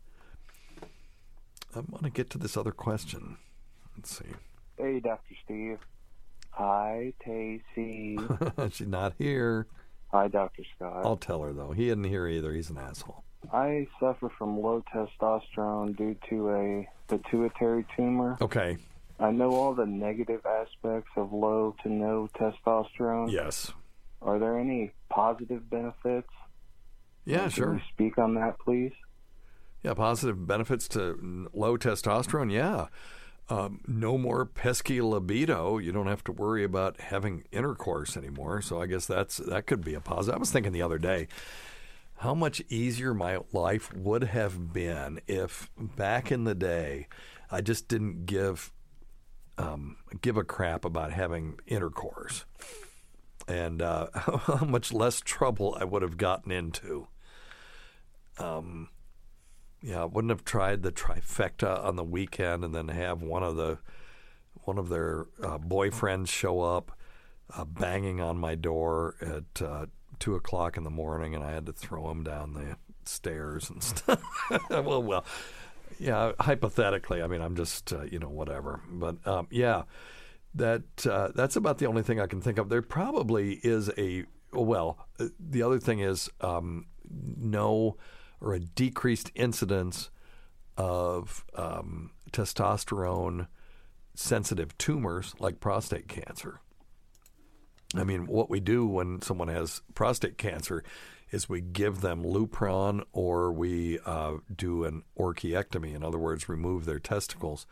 [1.74, 3.38] I want to get to this other question.
[3.96, 4.26] Let's see.
[4.76, 5.34] Hey, Dr.
[5.44, 5.78] Steve.
[6.50, 8.72] Hi, Tacy.
[8.72, 9.66] She's not here.
[10.12, 10.62] Hi, Dr.
[10.74, 11.04] Scott.
[11.06, 11.72] I'll tell her though.
[11.72, 12.52] He isn't here either.
[12.52, 13.24] He's an asshole.
[13.52, 18.36] I suffer from low testosterone due to a pituitary tumor.
[18.40, 18.76] Okay.
[19.18, 23.30] I know all the negative aspects of low to no testosterone.
[23.30, 23.72] Yes.
[24.20, 26.28] Are there any positive benefits?
[27.24, 27.74] Yeah, Can sure.
[27.74, 28.92] you speak on that, please?
[29.86, 32.52] Yeah, positive benefits to low testosterone.
[32.52, 32.88] Yeah.
[33.48, 35.78] Um, no more pesky libido.
[35.78, 38.62] You don't have to worry about having intercourse anymore.
[38.62, 40.34] So I guess that's that could be a positive.
[40.34, 41.28] I was thinking the other day
[42.16, 47.06] how much easier my life would have been if back in the day
[47.48, 48.72] I just didn't give
[49.56, 52.44] um, give a crap about having intercourse,
[53.46, 57.06] and uh, how much less trouble I would have gotten into.
[58.38, 58.88] Um,
[59.82, 63.56] yeah, I wouldn't have tried the trifecta on the weekend and then have one of
[63.56, 63.78] the
[64.64, 66.92] one of their uh, boyfriends show up
[67.56, 69.86] uh, banging on my door at uh,
[70.18, 73.82] two o'clock in the morning, and I had to throw him down the stairs and
[73.82, 74.20] stuff.
[74.70, 75.24] well, well,
[76.00, 76.32] yeah.
[76.40, 79.82] Hypothetically, I mean, I'm just uh, you know whatever, but um, yeah,
[80.54, 82.68] that uh, that's about the only thing I can think of.
[82.68, 85.06] There probably is a well.
[85.20, 87.96] uh, The other thing is um, no
[88.46, 90.08] or a decreased incidence
[90.76, 93.48] of um, testosterone
[94.14, 96.60] sensitive tumors like prostate cancer.
[97.94, 100.84] I mean, what we do when someone has prostate cancer
[101.32, 105.94] is we give them Lupron or we uh, do an orchiectomy.
[105.94, 107.66] In other words, remove their testicles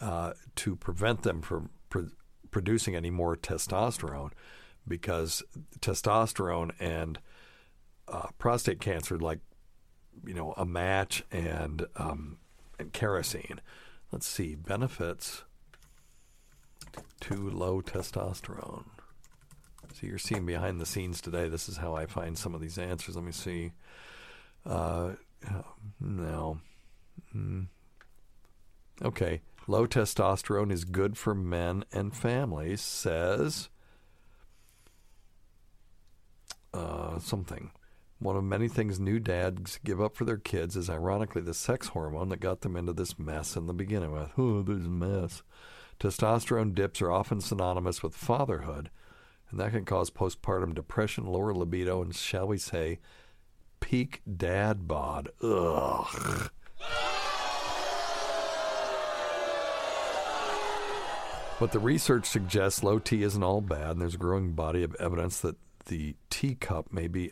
[0.00, 2.12] uh, to prevent them from pr-
[2.52, 4.30] producing any more testosterone
[4.86, 5.42] because
[5.80, 7.18] testosterone and
[8.06, 9.40] uh, prostate cancer, like
[10.24, 12.38] you know, a match and um,
[12.78, 13.60] and kerosene.
[14.12, 15.42] Let's see benefits
[17.20, 18.84] to low testosterone.
[19.92, 21.48] So you're seeing behind the scenes today.
[21.48, 23.16] This is how I find some of these answers.
[23.16, 23.72] Let me see.
[24.64, 25.12] Uh,
[26.00, 26.58] no.
[27.34, 27.68] Mm.
[29.02, 29.40] Okay.
[29.66, 33.68] Low testosterone is good for men and families, says
[36.72, 37.70] uh, something.
[38.18, 41.88] One of many things new dads give up for their kids is ironically the sex
[41.88, 44.30] hormone that got them into this mess in the beginning with.
[44.38, 45.42] Oh, a mess.
[46.00, 48.90] Testosterone dips are often synonymous with fatherhood,
[49.50, 53.00] and that can cause postpartum depression, lower libido, and shall we say,
[53.80, 55.28] peak dad bod.
[55.42, 56.50] Ugh.
[61.58, 64.94] But the research suggests low T isn't all bad, and there's a growing body of
[64.96, 65.56] evidence that
[65.86, 67.30] the teacup may be,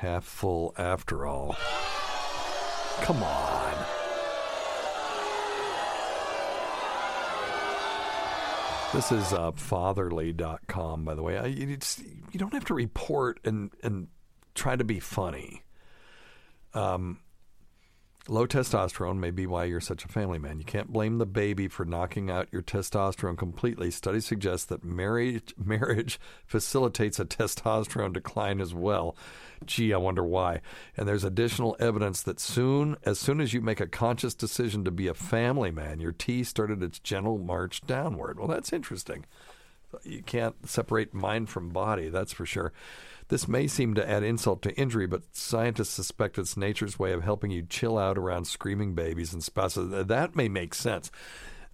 [0.00, 1.56] half full after all.
[3.02, 3.74] Come on.
[8.94, 11.36] This is uh, fatherly.com, by the way.
[11.36, 11.76] I, you
[12.36, 14.08] don't have to report and, and
[14.54, 15.62] try to be funny.
[16.72, 17.18] Um,
[18.28, 20.58] Low testosterone may be why you're such a family man.
[20.58, 23.88] You can't blame the baby for knocking out your testosterone completely.
[23.92, 29.16] Studies suggest that marriage marriage facilitates a testosterone decline as well.
[29.64, 30.60] Gee, I wonder why.
[30.96, 34.90] And there's additional evidence that soon as soon as you make a conscious decision to
[34.90, 38.40] be a family man, your T started its gentle march downward.
[38.40, 39.24] Well, that's interesting.
[40.02, 42.72] You can't separate mind from body, that's for sure.
[43.28, 47.24] This may seem to add insult to injury, but scientists suspect it's nature's way of
[47.24, 50.06] helping you chill out around screaming babies and spouses.
[50.06, 51.10] That may make sense.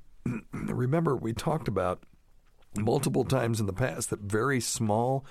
[0.52, 2.04] Remember, we talked about
[2.76, 5.26] multiple times in the past that very small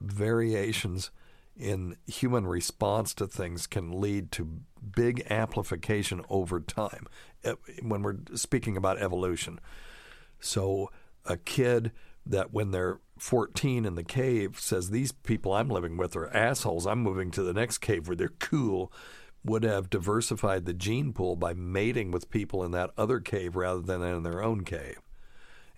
[0.00, 1.10] variations
[1.54, 4.60] in human response to things can lead to
[4.96, 7.06] big amplification over time
[7.44, 9.60] eh, when we're speaking about evolution.
[10.40, 10.90] So,
[11.26, 11.92] a kid
[12.26, 16.88] that when they're 14 in the cave says, These people I'm living with are assholes.
[16.88, 18.92] I'm moving to the next cave where they're cool,
[19.44, 23.80] would have diversified the gene pool by mating with people in that other cave rather
[23.80, 24.98] than in their own cave.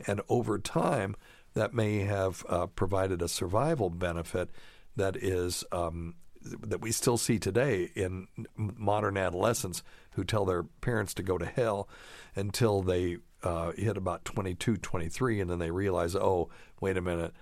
[0.07, 1.17] And over time,
[1.53, 4.49] that may have uh, provided a survival benefit
[4.97, 8.27] that is um, that we still see today in
[8.57, 9.83] modern adolescents
[10.13, 11.91] who tell their parents to go to hell
[12.35, 16.49] until they uh, hit about 22, 23, and then they realize, oh,
[16.81, 17.33] wait a minute,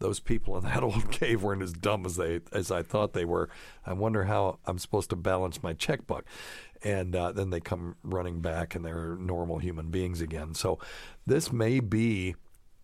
[0.00, 3.24] those people in that old cave weren't as dumb as they as I thought they
[3.24, 3.48] were.
[3.86, 6.26] I wonder how I'm supposed to balance my checkbook.
[6.84, 10.54] And uh, then they come running back, and they're normal human beings again.
[10.54, 10.80] So
[11.24, 12.34] this may be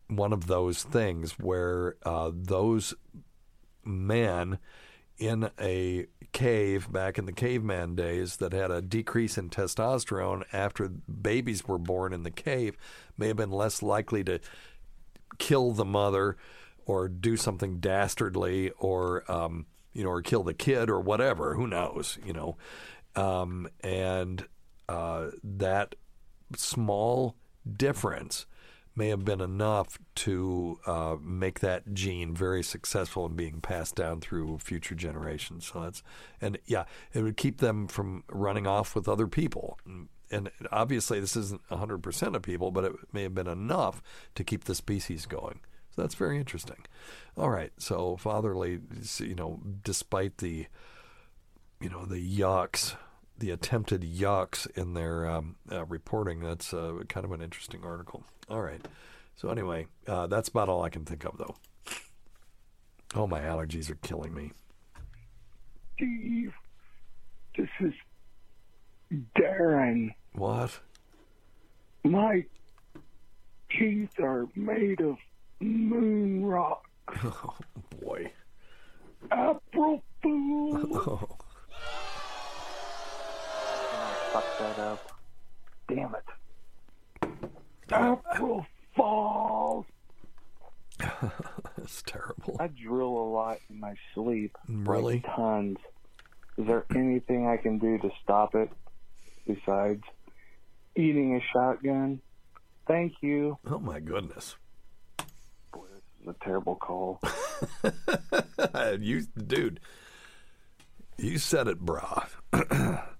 [0.06, 2.94] one of those things where uh, those
[3.84, 4.58] men
[5.18, 10.88] in a cave back in the caveman days that had a decrease in testosterone after
[10.88, 12.76] babies were born in the cave
[13.16, 14.38] may have been less likely to
[15.38, 16.36] kill the mother
[16.86, 21.54] or do something dastardly or um, you know or kill the kid or whatever.
[21.54, 22.56] Who knows you know?
[23.16, 24.46] Um, and
[24.88, 25.94] uh, that
[26.56, 27.34] small
[27.76, 28.46] difference
[28.98, 34.20] may have been enough to uh, make that gene very successful in being passed down
[34.20, 35.70] through future generations.
[35.72, 36.02] So that's
[36.40, 36.84] and yeah,
[37.14, 39.78] it would keep them from running off with other people.
[40.30, 44.02] And obviously, this isn't 100% of people, but it may have been enough
[44.34, 45.60] to keep the species going.
[45.96, 46.84] So that's very interesting.
[47.36, 48.80] All right, so fatherly,
[49.20, 50.66] you know, despite the,
[51.80, 52.94] you know, the yucks
[53.38, 56.40] the attempted yucks in their um, uh, reporting.
[56.40, 58.24] That's uh, kind of an interesting article.
[58.48, 58.80] All right.
[59.36, 61.54] So anyway, uh, that's about all I can think of, though.
[63.14, 64.52] Oh, my allergies are killing me.
[65.96, 66.52] Steve,
[67.56, 67.92] this is
[69.36, 70.14] Darren.
[70.34, 70.78] What?
[72.04, 72.44] My
[73.70, 75.16] teeth are made of
[75.60, 76.84] moon rock.
[77.24, 77.56] Oh
[78.00, 78.30] boy.
[79.32, 80.76] April Fool.
[80.94, 81.36] Oh,
[84.32, 85.12] fuck that up.
[85.88, 86.24] Damn it.
[87.92, 89.86] April Falls.
[90.98, 92.56] That's terrible.
[92.58, 94.56] I drill a lot in my sleep.
[94.68, 95.22] Really?
[95.24, 95.78] Like tons.
[96.56, 98.70] Is there anything I can do to stop it
[99.46, 100.02] besides
[100.96, 102.20] eating a shotgun?
[102.88, 103.58] Thank you.
[103.70, 104.56] Oh my goodness.
[105.72, 107.20] Boy, this is a terrible call.
[108.98, 109.78] you, dude.
[111.16, 112.26] You said it, brah.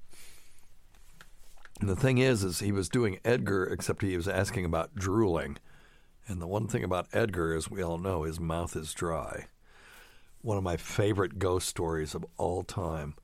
[1.81, 5.59] and the thing is, is he was doing Edgar, except he was asking about drooling.
[6.26, 9.47] And the one thing about Edgar, as we all know, his mouth is dry.
[10.43, 13.14] One of my favorite ghost stories of all time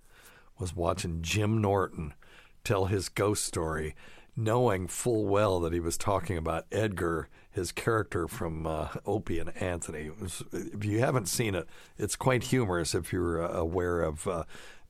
[0.58, 2.14] was watching Jim Norton
[2.62, 3.94] tell his ghost story,
[4.36, 9.54] knowing full well that he was talking about Edgar, his character from uh, Opie and
[9.56, 10.10] Anthony.
[10.20, 14.44] Was, if you haven't seen it, it's quite humorous if you're uh, aware of uh,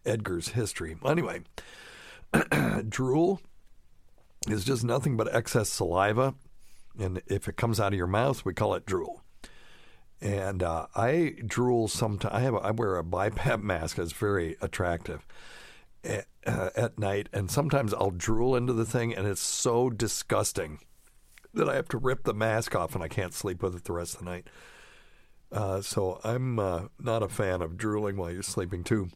[0.05, 0.97] Edgar's history.
[1.05, 1.41] Anyway,
[2.89, 3.41] drool
[4.49, 6.35] is just nothing but excess saliva,
[6.99, 9.23] and if it comes out of your mouth, we call it drool.
[10.21, 12.35] And uh, I drool sometimes.
[12.35, 13.99] I have a, I wear a BiPAP mask.
[13.99, 15.27] It's very attractive
[16.03, 20.79] at, uh, at night, and sometimes I'll drool into the thing, and it's so disgusting
[21.53, 23.93] that I have to rip the mask off, and I can't sleep with it the
[23.93, 24.49] rest of the night.
[25.53, 29.09] Uh, so I'm uh, not a fan of drooling while you're sleeping too.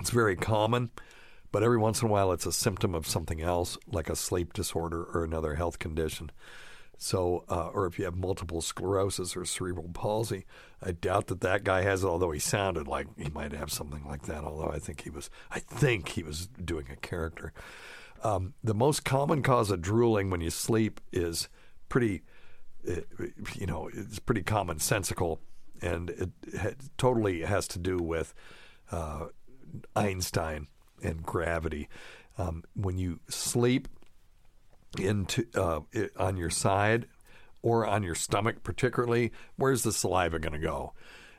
[0.00, 0.90] It's very common,
[1.56, 4.52] but every once in a while it's a symptom of something else, like a sleep
[4.52, 6.30] disorder or another health condition.
[6.98, 10.44] So, uh, or if you have multiple sclerosis or cerebral palsy,
[10.82, 12.08] I doubt that that guy has it.
[12.08, 14.44] Although he sounded like he might have something like that.
[14.44, 17.54] Although I think he was, I think he was doing a character.
[18.22, 21.48] Um, the most common cause of drooling when you sleep is
[21.88, 22.20] pretty,
[22.84, 23.06] it,
[23.54, 25.38] you know, it's pretty commonsensical,
[25.80, 28.34] and it, it totally has to do with
[28.92, 29.28] uh,
[29.94, 30.66] Einstein
[31.02, 31.88] and gravity.
[32.38, 33.88] Um, when you sleep
[34.98, 35.80] into uh,
[36.18, 37.06] on your side
[37.62, 40.92] or on your stomach, particularly, where's the saliva going to go?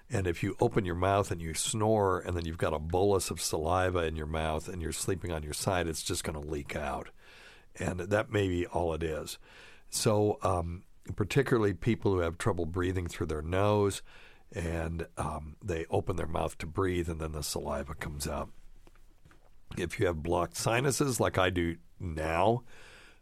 [0.09, 3.29] And if you open your mouth and you snore, and then you've got a bolus
[3.29, 6.49] of saliva in your mouth, and you're sleeping on your side, it's just going to
[6.49, 7.09] leak out,
[7.77, 9.37] and that may be all it is.
[9.89, 10.83] So, um,
[11.15, 14.01] particularly people who have trouble breathing through their nose,
[14.53, 18.49] and um, they open their mouth to breathe, and then the saliva comes out.
[19.77, 22.63] If you have blocked sinuses, like I do now,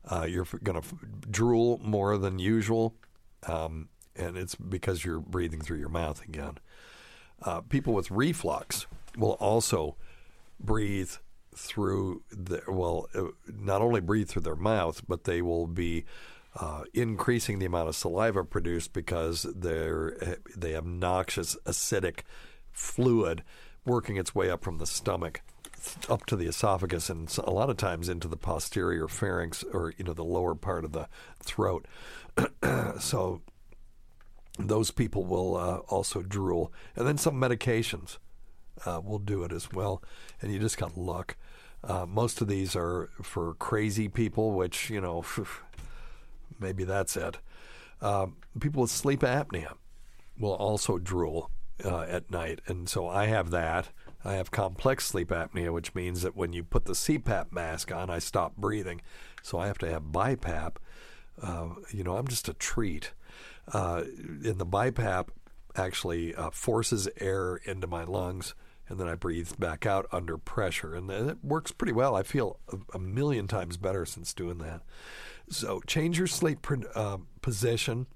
[0.09, 0.87] uh, you're going to
[1.29, 2.95] drool more than usual,
[3.47, 6.57] um, and it's because you're breathing through your mouth again.
[7.41, 8.85] Uh, people with reflux
[9.17, 9.95] will also
[10.59, 11.11] breathe
[11.55, 16.05] through the well, uh, not only breathe through their mouth, but they will be
[16.55, 22.21] uh, increasing the amount of saliva produced because they're they have noxious acidic
[22.71, 23.43] fluid
[23.85, 25.41] working its way up from the stomach
[26.09, 30.03] up to the esophagus and a lot of times into the posterior pharynx or you
[30.03, 31.07] know the lower part of the
[31.41, 31.85] throat.
[32.99, 33.41] so
[34.57, 38.17] those people will uh, also drool, and then some medications
[38.85, 40.01] uh, will do it as well.
[40.41, 41.35] And you just got luck.
[41.83, 45.23] Uh, most of these are for crazy people, which you know
[46.59, 47.37] maybe that's it.
[48.01, 49.73] Um, people with sleep apnea
[50.39, 51.49] will also drool
[51.83, 53.89] uh, at night, and so I have that.
[54.25, 58.09] I have complex sleep apnea, which means that when you put the CPAP mask on,
[58.09, 59.01] I stop breathing.
[59.43, 60.77] So I have to have BiPAP.
[61.41, 63.11] Uh, you know, I'm just a treat.
[63.71, 64.03] Uh,
[64.43, 65.27] and the BiPAP
[65.75, 68.55] actually uh, forces air into my lungs,
[68.89, 70.95] and then I breathe back out under pressure.
[70.95, 72.15] And it works pretty well.
[72.15, 74.81] I feel a, a million times better since doing that.
[75.49, 76.65] So change your sleep
[76.95, 78.07] uh, position.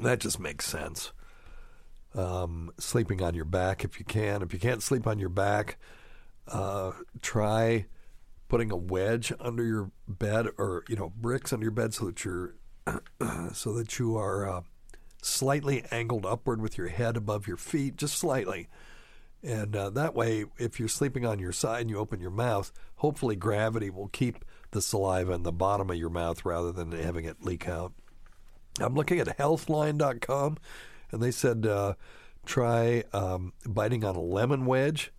[0.00, 1.12] That just makes sense
[2.18, 4.42] um, sleeping on your back if you can.
[4.42, 5.78] If you can't sleep on your back,
[6.48, 6.92] uh,
[7.22, 7.86] try
[8.48, 12.24] putting a wedge under your bed or you know bricks under your bed so that
[12.24, 12.54] you're
[13.52, 14.60] so that you are uh,
[15.22, 18.68] slightly angled upward with your head above your feet, just slightly.
[19.40, 22.72] And uh, that way, if you're sleeping on your side and you open your mouth,
[22.96, 27.24] hopefully gravity will keep the saliva in the bottom of your mouth rather than having
[27.24, 27.92] it leak out.
[28.80, 30.58] I'm looking at healthline.com
[31.10, 31.94] and they said uh,
[32.44, 35.12] try um, biting on a lemon wedge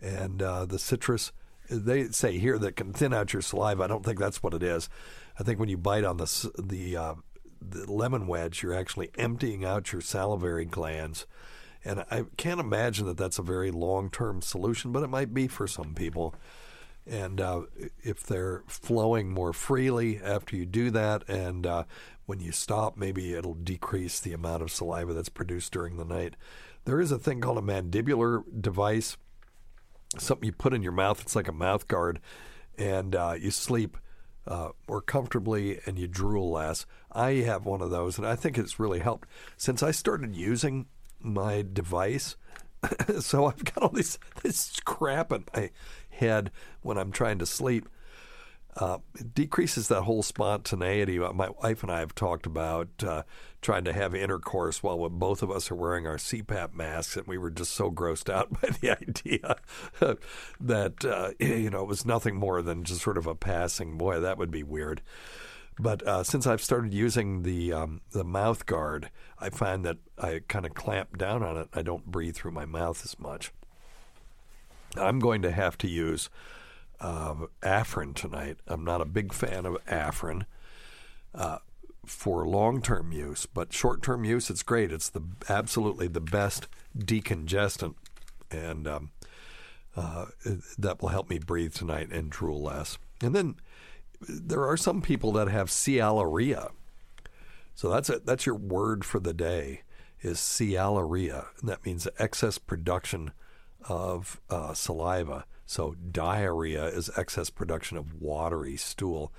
[0.00, 1.32] and uh, the citrus.
[1.70, 3.84] They say here that can thin out your saliva.
[3.84, 4.88] I don't think that's what it is.
[5.38, 7.14] I think when you bite on the the, uh,
[7.60, 11.26] the lemon wedge, you're actually emptying out your salivary glands.
[11.84, 15.46] And I can't imagine that that's a very long term solution, but it might be
[15.46, 16.34] for some people.
[17.06, 17.62] And uh,
[18.02, 21.84] if they're flowing more freely after you do that, and uh,
[22.28, 26.36] when you stop, maybe it'll decrease the amount of saliva that's produced during the night.
[26.84, 29.16] There is a thing called a mandibular device,
[30.18, 31.22] something you put in your mouth.
[31.22, 32.20] It's like a mouth guard,
[32.76, 33.96] and uh, you sleep
[34.46, 36.84] uh, more comfortably and you drool less.
[37.10, 39.26] I have one of those, and I think it's really helped
[39.56, 40.84] since I started using
[41.20, 42.36] my device.
[43.20, 45.70] so I've got all this this crap in my
[46.10, 46.50] head
[46.82, 47.88] when I'm trying to sleep
[48.76, 51.18] uh, it decreases that whole spontaneity.
[51.18, 53.22] My wife and I have talked about uh,
[53.60, 57.38] trying to have intercourse while both of us are wearing our CPAP masks, and we
[57.38, 59.56] were just so grossed out by the idea
[60.60, 63.98] that uh, you know it was nothing more than just sort of a passing.
[63.98, 65.02] Boy, that would be weird.
[65.80, 70.42] But uh, since I've started using the um, the mouth guard, I find that I
[70.46, 71.68] kind of clamp down on it.
[71.72, 73.52] I don't breathe through my mouth as much.
[74.96, 76.30] I'm going to have to use
[77.00, 78.58] uh, Afrin tonight.
[78.66, 80.44] I'm not a big fan of Afrin
[81.34, 81.58] uh,
[82.06, 84.92] for long term use, but short term use, it's great.
[84.92, 87.94] It's the absolutely the best decongestant,
[88.50, 89.10] and um,
[89.96, 90.26] uh,
[90.78, 92.98] that will help me breathe tonight and drool less.
[93.20, 93.56] And then
[94.20, 96.70] there are some people that have sialorrhea.
[97.74, 98.26] So that's it.
[98.26, 99.82] That's your word for the day
[100.20, 103.30] is sialorrhea, and that means excess production
[103.88, 105.44] of uh, saliva.
[105.68, 109.34] So diarrhea is excess production of watery stool,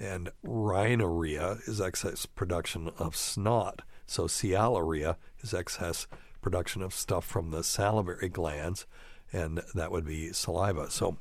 [0.00, 3.82] and rhinorrhea is excess production of snot.
[4.06, 6.06] So sialorrhea is excess
[6.40, 8.86] production of stuff from the salivary glands,
[9.30, 10.90] and that would be saliva.
[10.90, 11.18] So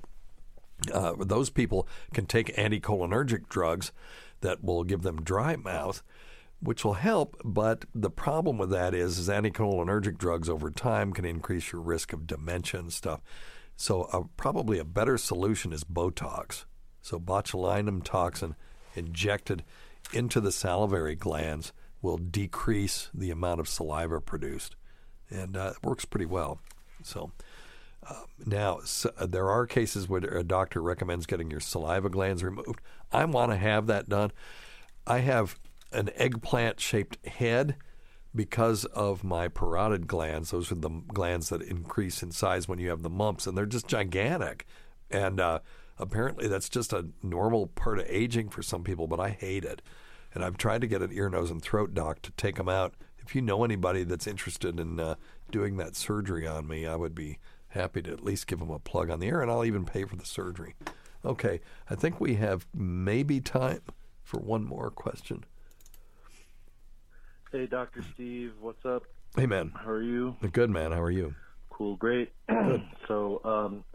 [0.94, 3.92] uh, those people can take anticholinergic drugs
[4.40, 6.02] that will give them dry mouth,
[6.62, 7.36] which will help.
[7.44, 12.14] But the problem with that is, is anticholinergic drugs over time can increase your risk
[12.14, 13.20] of dementia and stuff.
[13.78, 16.66] So uh, probably a better solution is Botox.
[17.02, 18.56] So botulinum toxin
[18.96, 19.64] injected
[20.12, 21.72] into the salivary glands
[22.02, 24.76] will decrease the amount of saliva produced,
[25.30, 26.60] and uh, it works pretty well.
[27.04, 27.32] So.
[28.10, 32.80] Uh, now, so, there are cases where a doctor recommends getting your saliva glands removed.
[33.12, 34.32] I want to have that done.
[35.06, 35.60] I have
[35.92, 37.76] an eggplant shaped head
[38.38, 40.52] because of my parotid glands.
[40.52, 43.66] Those are the glands that increase in size when you have the mumps, and they're
[43.66, 44.66] just gigantic.
[45.12, 45.60] And uh,
[45.98, 49.82] apparently, that's just a normal part of aging for some people, but I hate it.
[50.34, 52.94] And I've tried to get an ear, nose, and throat doc to take them out.
[53.18, 55.16] If you know anybody that's interested in uh,
[55.52, 58.80] doing that surgery on me, I would be happy to at least give them a
[58.80, 60.76] plug on the air, and I'll even pay for the surgery.
[61.26, 61.60] Okay,
[61.90, 63.82] I think we have maybe time
[64.24, 65.44] for one more question.
[67.52, 68.04] Hey, Dr.
[68.14, 69.04] Steve, what's up?
[69.38, 69.72] Hey, man.
[69.74, 70.36] How are you?
[70.52, 70.92] Good, man.
[70.92, 71.34] How are you?
[71.70, 72.34] Cool, great.
[73.08, 73.86] so, um,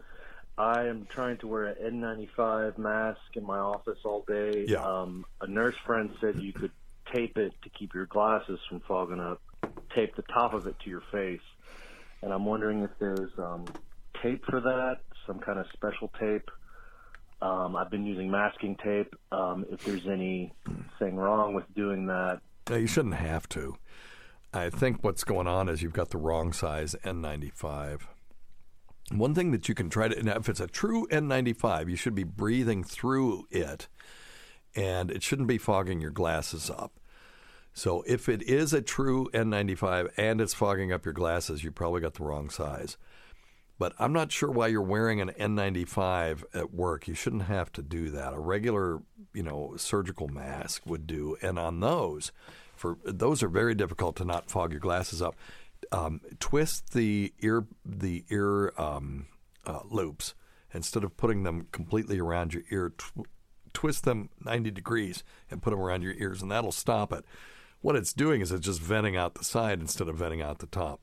[0.57, 4.65] I am trying to wear an N95 mask in my office all day.
[4.67, 4.83] Yeah.
[4.83, 6.71] Um, a nurse friend said you could
[7.11, 9.39] tape it to keep your glasses from fogging up.
[9.95, 11.41] Tape the top of it to your face.
[12.23, 13.75] And I'm wondering if there's um,
[14.23, 14.95] tape for that,
[15.27, 16.49] some kind of special tape.
[17.41, 19.13] Um, I've been using masking tape.
[19.31, 22.39] Um, if there's anything wrong with doing that,
[22.69, 23.75] No, you shouldn't have to.
[24.53, 28.01] I think what's going on is you've got the wrong size N95.
[29.11, 32.15] One thing that you can try to, now if it's a true N95, you should
[32.15, 33.87] be breathing through it
[34.75, 36.99] and it shouldn't be fogging your glasses up.
[37.73, 42.01] So if it is a true N95 and it's fogging up your glasses, you probably
[42.01, 42.97] got the wrong size.
[43.83, 47.05] But I'm not sure why you're wearing an N95 at work.
[47.05, 48.33] You shouldn't have to do that.
[48.33, 49.01] A regular,
[49.33, 51.35] you know, surgical mask would do.
[51.41, 52.31] And on those,
[52.77, 55.35] for those are very difficult to not fog your glasses up.
[55.91, 59.25] Um, twist the ear the ear um,
[59.65, 60.33] uh, loops
[60.73, 62.93] instead of putting them completely around your ear.
[62.97, 63.27] Tw-
[63.73, 67.25] twist them 90 degrees and put them around your ears, and that'll stop it.
[67.81, 70.67] What it's doing is it's just venting out the side instead of venting out the
[70.67, 71.01] top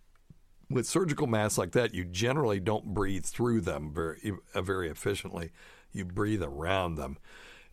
[0.71, 5.51] with surgical masks like that, you generally don't breathe through them very uh, very efficiently.
[5.93, 7.19] You breathe around them,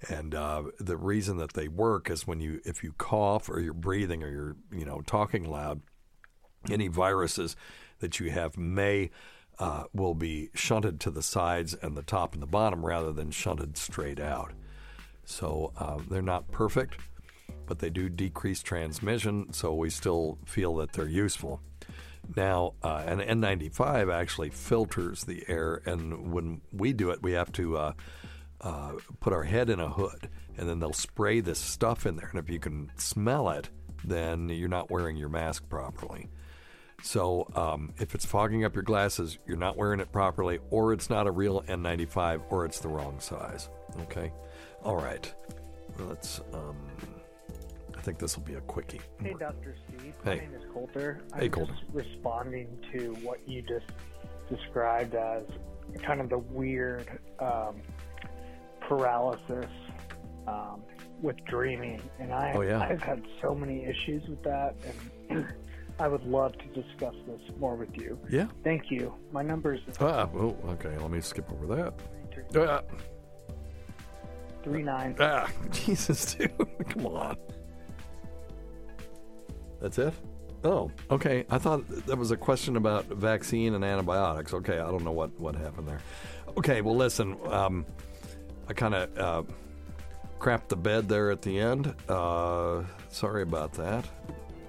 [0.10, 3.74] and uh, the reason that they work is when you if you cough or you're
[3.74, 5.82] breathing or you're you know talking loud,
[6.70, 7.56] any viruses
[8.00, 9.12] that you have may
[9.60, 13.32] uh, will be shunted to the sides and the top and the bottom rather than
[13.32, 14.54] shunted straight out.
[15.26, 16.98] So uh, they're not perfect,
[17.66, 19.52] but they do decrease transmission.
[19.54, 21.62] So we still feel that they're useful.
[22.36, 27.52] Now, uh, an N95 actually filters the air, and when we do it, we have
[27.54, 27.94] to uh,
[28.62, 32.28] uh, put our head in a hood, and then they'll spray this stuff in there.
[32.28, 33.70] And if you can smell it,
[34.04, 36.28] then you're not wearing your mask properly.
[37.04, 41.10] So, um, if it's fogging up your glasses, you're not wearing it properly, or it's
[41.10, 43.70] not a real N95, or it's the wrong size.
[44.02, 44.34] Okay?
[44.84, 45.32] All right.
[46.00, 46.42] Let's.
[46.54, 46.78] Um,
[48.08, 49.02] think this will be a quickie.
[49.22, 49.76] Hey, Dr.
[49.90, 50.14] Steve.
[50.24, 50.36] Hey.
[50.36, 51.20] My name is Coulter.
[51.36, 51.74] Hey, I'm Coulter.
[51.74, 53.86] just responding to what you just
[54.50, 55.44] described as
[56.04, 57.82] kind of the weird um,
[58.88, 59.66] paralysis
[60.48, 60.84] um,
[61.22, 62.02] with dreaming.
[62.18, 62.80] And I, Oh, yeah.
[62.80, 64.76] I've had so many issues with that,
[65.30, 65.46] and
[66.00, 68.18] I would love to discuss this more with you.
[68.30, 68.48] Yeah.
[68.64, 69.14] Thank you.
[69.34, 70.98] My number is Ah, oh, okay.
[70.98, 71.94] Let me skip over that.
[72.58, 72.82] Uh,
[74.64, 75.14] three nine.
[75.20, 76.54] Ah, Jesus, dude.
[76.90, 77.36] Come on.
[79.82, 80.14] That's it?
[80.64, 81.46] Oh, okay.
[81.50, 84.54] I thought that was a question about vaccine and antibiotics.
[84.54, 86.02] Okay, I don't know what, what happened there.
[86.58, 87.86] Okay, well, listen, um,
[88.68, 89.44] I kind of uh,
[90.40, 91.94] crapped the bed there at the end.
[92.10, 94.06] Uh, sorry about that.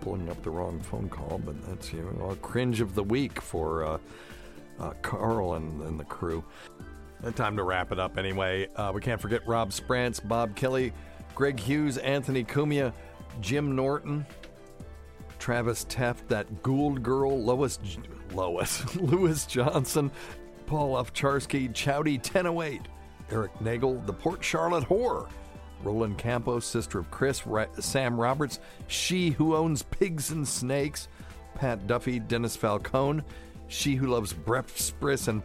[0.00, 3.40] Pulling up the wrong phone call, but that's you know, a cringe of the week
[3.40, 3.98] for uh,
[4.78, 6.44] uh, Carl and, and the crew.
[7.22, 8.68] And time to wrap it up anyway.
[8.76, 10.92] Uh, we can't forget Rob Sprance, Bob Kelly,
[11.34, 12.92] Greg Hughes, Anthony Cumia,
[13.40, 14.24] Jim Norton,
[15.38, 17.78] Travis Teft, that Gould girl, Lois,
[18.32, 20.10] Lois, Lewis Johnson,
[20.66, 22.82] Paul Ofcharsky, Chowdy 1008,
[23.30, 25.28] Eric Nagel, the Port Charlotte Whore,
[25.82, 27.42] Roland Campos, sister of Chris,
[27.78, 31.08] Sam Roberts, she who owns pigs and snakes,
[31.54, 33.22] Pat Duffy, Dennis Falcone,
[33.68, 35.42] she who loves Brett Spris and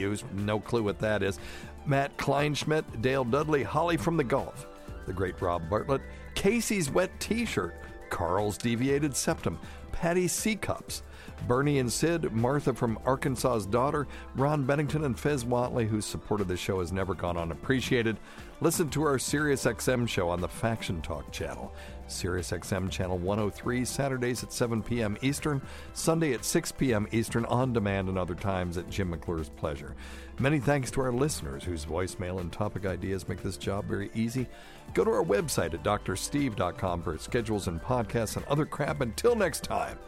[0.00, 1.38] who's no clue what that is,
[1.84, 4.66] Matt Kleinschmidt, Dale Dudley, Holly from the Gulf,
[5.06, 6.02] the great Rob Bartlett,
[6.34, 7.74] Casey's Wet T-shirt,
[8.10, 9.58] Carl's Deviated Septum,
[9.92, 11.02] Patty C Cups,
[11.46, 16.48] Bernie and Sid, Martha from Arkansas's Daughter, Ron Bennington, and Fez Whatley, whose support of
[16.48, 18.16] the show has never gone unappreciated.
[18.60, 21.72] Listen to our SiriusXM show on the Faction Talk channel.
[22.08, 25.16] SiriusXM channel 103, Saturdays at 7 p.m.
[25.22, 25.60] Eastern,
[25.92, 27.06] Sunday at 6 p.m.
[27.12, 29.94] Eastern, on demand and other times at Jim McClure's pleasure.
[30.38, 34.46] Many thanks to our listeners whose voicemail and topic ideas make this job very easy.
[34.94, 39.00] Go to our website at drsteve.com for schedules and podcasts and other crap.
[39.00, 39.98] Until next time,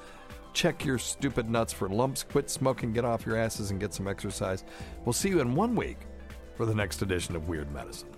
[0.53, 4.09] check your stupid nuts for lumps, quit smoking, get off your asses, and get some
[4.09, 4.65] exercise.
[5.05, 5.99] We'll see you in one week
[6.57, 8.18] for the next edition of Weird Medicine.